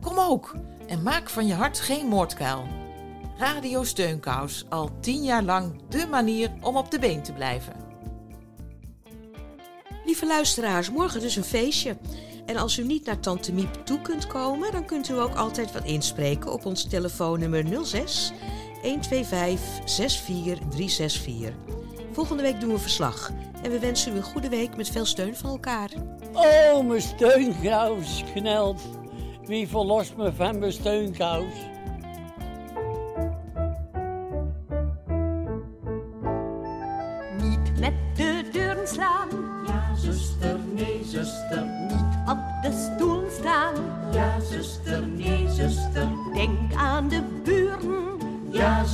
Kom 0.00 0.18
ook 0.18 0.54
en 0.86 1.02
maak 1.02 1.28
van 1.28 1.46
je 1.46 1.54
hart 1.54 1.80
geen 1.80 2.06
moordkuil. 2.06 2.85
Radio 3.38 3.84
Steunkous, 3.84 4.64
al 4.68 4.90
10 5.00 5.24
jaar 5.24 5.42
lang 5.42 5.82
de 5.88 6.06
manier 6.06 6.52
om 6.60 6.76
op 6.76 6.90
de 6.90 6.98
been 6.98 7.22
te 7.22 7.32
blijven. 7.32 7.72
Lieve 10.04 10.26
luisteraars, 10.26 10.90
morgen 10.90 11.20
dus 11.20 11.36
een 11.36 11.44
feestje. 11.44 11.96
En 12.46 12.56
als 12.56 12.78
u 12.78 12.84
niet 12.84 13.06
naar 13.06 13.20
Tante 13.20 13.52
Miep 13.52 13.74
toe 13.84 14.00
kunt 14.00 14.26
komen, 14.26 14.72
dan 14.72 14.84
kunt 14.84 15.08
u 15.08 15.18
ook 15.18 15.34
altijd 15.34 15.72
wat 15.72 15.84
inspreken 15.84 16.52
op 16.52 16.66
ons 16.66 16.84
telefoonnummer 16.84 17.84
06 17.84 18.32
125 18.82 19.60
64364. 19.84 21.54
Volgende 22.12 22.42
week 22.42 22.60
doen 22.60 22.72
we 22.72 22.78
verslag. 22.78 23.30
En 23.62 23.70
we 23.70 23.78
wensen 23.78 24.12
u 24.12 24.16
een 24.16 24.22
goede 24.22 24.48
week 24.48 24.76
met 24.76 24.88
veel 24.88 25.06
steun 25.06 25.36
van 25.36 25.50
elkaar. 25.50 25.90
Oh, 26.32 26.86
mijn 26.86 27.02
steunkous 27.02 28.24
knelt. 28.34 28.80
Wie 29.44 29.68
verlost 29.68 30.16
me 30.16 30.32
van 30.32 30.58
mijn 30.58 30.72
steunkous? 30.72 31.74